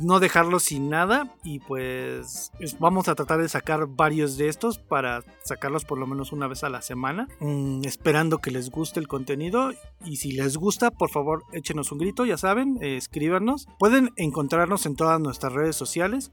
no 0.00 0.18
dejarlo 0.18 0.58
sin 0.58 0.88
nada 0.88 1.36
y 1.44 1.58
pues 1.60 2.50
vamos 2.80 3.06
a 3.08 3.14
tratar 3.14 3.40
de 3.40 3.48
sacar 3.50 3.86
varios 3.86 4.38
de 4.38 4.48
estos 4.48 4.78
para 4.78 5.22
sacarlos 5.44 5.84
por 5.84 5.98
lo 5.98 6.06
menos 6.06 6.32
una 6.32 6.48
vez 6.48 6.64
a 6.64 6.70
la 6.70 6.80
semana 6.80 7.28
mm, 7.40 7.84
esperando 7.84 8.38
que 8.38 8.50
les 8.50 8.70
guste 8.70 8.98
el 8.98 9.08
contenido. 9.08 9.72
Y 10.04 10.16
si 10.16 10.32
les 10.32 10.56
gusta 10.56 10.90
por 10.90 11.10
favor 11.10 11.44
échenos 11.52 11.92
un 11.92 11.98
grito 11.98 12.24
ya 12.24 12.38
saben 12.38 12.78
eh, 12.80 12.96
escríbanos. 12.96 13.68
Pueden 13.78 14.10
encontrarnos 14.16 14.86
en 14.86 14.96
todas 14.96 15.20
nuestras 15.20 15.52
redes 15.52 15.76
sociales 15.76 16.32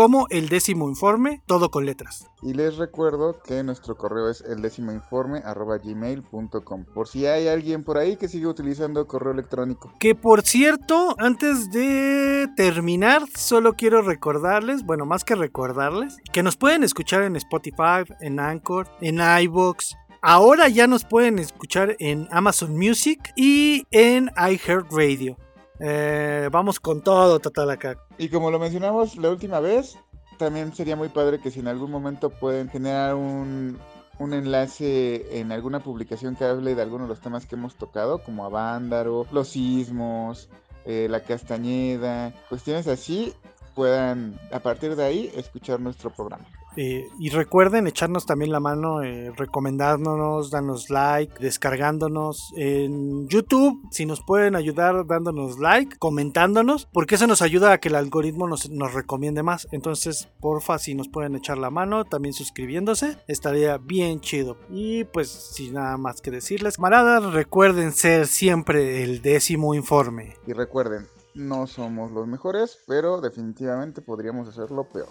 como 0.00 0.28
el 0.30 0.48
décimo 0.48 0.88
informe, 0.88 1.42
todo 1.44 1.70
con 1.70 1.84
letras. 1.84 2.26
Y 2.40 2.54
les 2.54 2.78
recuerdo 2.78 3.42
que 3.44 3.62
nuestro 3.62 3.98
correo 3.98 4.30
es 4.30 4.40
el 4.40 4.62
décimo 4.62 4.92
informe 4.92 5.42
gmail.com 5.42 6.86
por 6.94 7.06
si 7.06 7.26
hay 7.26 7.48
alguien 7.48 7.84
por 7.84 7.98
ahí 7.98 8.16
que 8.16 8.26
sigue 8.26 8.46
utilizando 8.46 9.06
correo 9.06 9.34
electrónico. 9.34 9.92
Que 10.00 10.14
por 10.14 10.40
cierto, 10.40 11.14
antes 11.18 11.70
de 11.70 12.48
terminar, 12.56 13.24
solo 13.36 13.74
quiero 13.74 14.00
recordarles, 14.00 14.86
bueno, 14.86 15.04
más 15.04 15.22
que 15.22 15.34
recordarles, 15.34 16.16
que 16.32 16.42
nos 16.42 16.56
pueden 16.56 16.82
escuchar 16.82 17.20
en 17.24 17.36
Spotify, 17.36 18.10
en 18.22 18.40
Anchor, 18.40 18.88
en 19.02 19.20
iVoox, 19.20 19.96
Ahora 20.22 20.68
ya 20.68 20.86
nos 20.86 21.04
pueden 21.04 21.38
escuchar 21.38 21.96
en 21.98 22.28
Amazon 22.30 22.76
Music 22.76 23.32
y 23.36 23.84
en 23.90 24.30
iHeartRadio. 24.36 25.38
Eh, 25.80 26.48
vamos 26.52 26.78
con 26.78 27.02
todo, 27.02 27.38
total 27.38 27.70
acá. 27.70 27.96
Y 28.18 28.28
como 28.28 28.50
lo 28.50 28.58
mencionamos 28.58 29.16
la 29.16 29.30
última 29.30 29.60
vez, 29.60 29.98
también 30.38 30.74
sería 30.74 30.96
muy 30.96 31.08
padre 31.08 31.40
que 31.40 31.50
si 31.50 31.60
en 31.60 31.68
algún 31.68 31.90
momento 31.90 32.30
pueden 32.30 32.68
generar 32.68 33.14
un, 33.14 33.78
un 34.18 34.34
enlace 34.34 35.40
en 35.40 35.52
alguna 35.52 35.80
publicación 35.80 36.36
que 36.36 36.44
hable 36.44 36.74
de 36.74 36.82
algunos 36.82 37.08
de 37.08 37.14
los 37.14 37.20
temas 37.20 37.46
que 37.46 37.56
hemos 37.56 37.76
tocado, 37.76 38.22
como 38.22 38.44
Avándaro, 38.44 39.26
los 39.32 39.48
sismos, 39.48 40.50
eh, 40.84 41.08
la 41.10 41.20
Castañeda, 41.20 42.34
cuestiones 42.48 42.86
así, 42.86 43.32
puedan 43.74 44.38
a 44.52 44.60
partir 44.60 44.96
de 44.96 45.04
ahí 45.04 45.32
escuchar 45.34 45.80
nuestro 45.80 46.10
programa. 46.10 46.46
Eh, 46.76 47.08
y 47.18 47.30
recuerden 47.30 47.86
echarnos 47.86 48.26
también 48.26 48.52
la 48.52 48.60
mano, 48.60 49.02
eh, 49.02 49.32
recomendándonos, 49.36 50.50
danos 50.50 50.90
like, 50.90 51.34
descargándonos 51.40 52.52
en 52.56 53.28
YouTube. 53.28 53.80
Si 53.90 54.06
nos 54.06 54.22
pueden 54.22 54.56
ayudar 54.56 55.06
dándonos 55.06 55.58
like, 55.58 55.96
comentándonos, 55.98 56.88
porque 56.92 57.16
eso 57.16 57.26
nos 57.26 57.42
ayuda 57.42 57.72
a 57.72 57.78
que 57.78 57.88
el 57.88 57.96
algoritmo 57.96 58.46
nos, 58.46 58.70
nos 58.70 58.94
recomiende 58.94 59.42
más. 59.42 59.68
Entonces, 59.72 60.28
porfa, 60.40 60.78
si 60.78 60.94
nos 60.94 61.08
pueden 61.08 61.36
echar 61.36 61.58
la 61.58 61.70
mano, 61.70 62.04
también 62.04 62.34
suscribiéndose, 62.34 63.18
estaría 63.26 63.78
bien 63.78 64.20
chido. 64.20 64.56
Y 64.70 65.04
pues, 65.04 65.28
sin 65.28 65.74
nada 65.74 65.96
más 65.96 66.20
que 66.20 66.30
decirles, 66.30 66.76
camaradas, 66.76 67.32
recuerden 67.32 67.92
ser 67.92 68.26
siempre 68.26 69.02
el 69.02 69.22
décimo 69.22 69.74
informe. 69.74 70.34
Y 70.46 70.52
recuerden, 70.52 71.06
no 71.34 71.66
somos 71.66 72.10
los 72.12 72.26
mejores, 72.26 72.78
pero 72.86 73.20
definitivamente 73.20 74.02
podríamos 74.02 74.48
hacerlo 74.48 74.88
peor. 74.92 75.08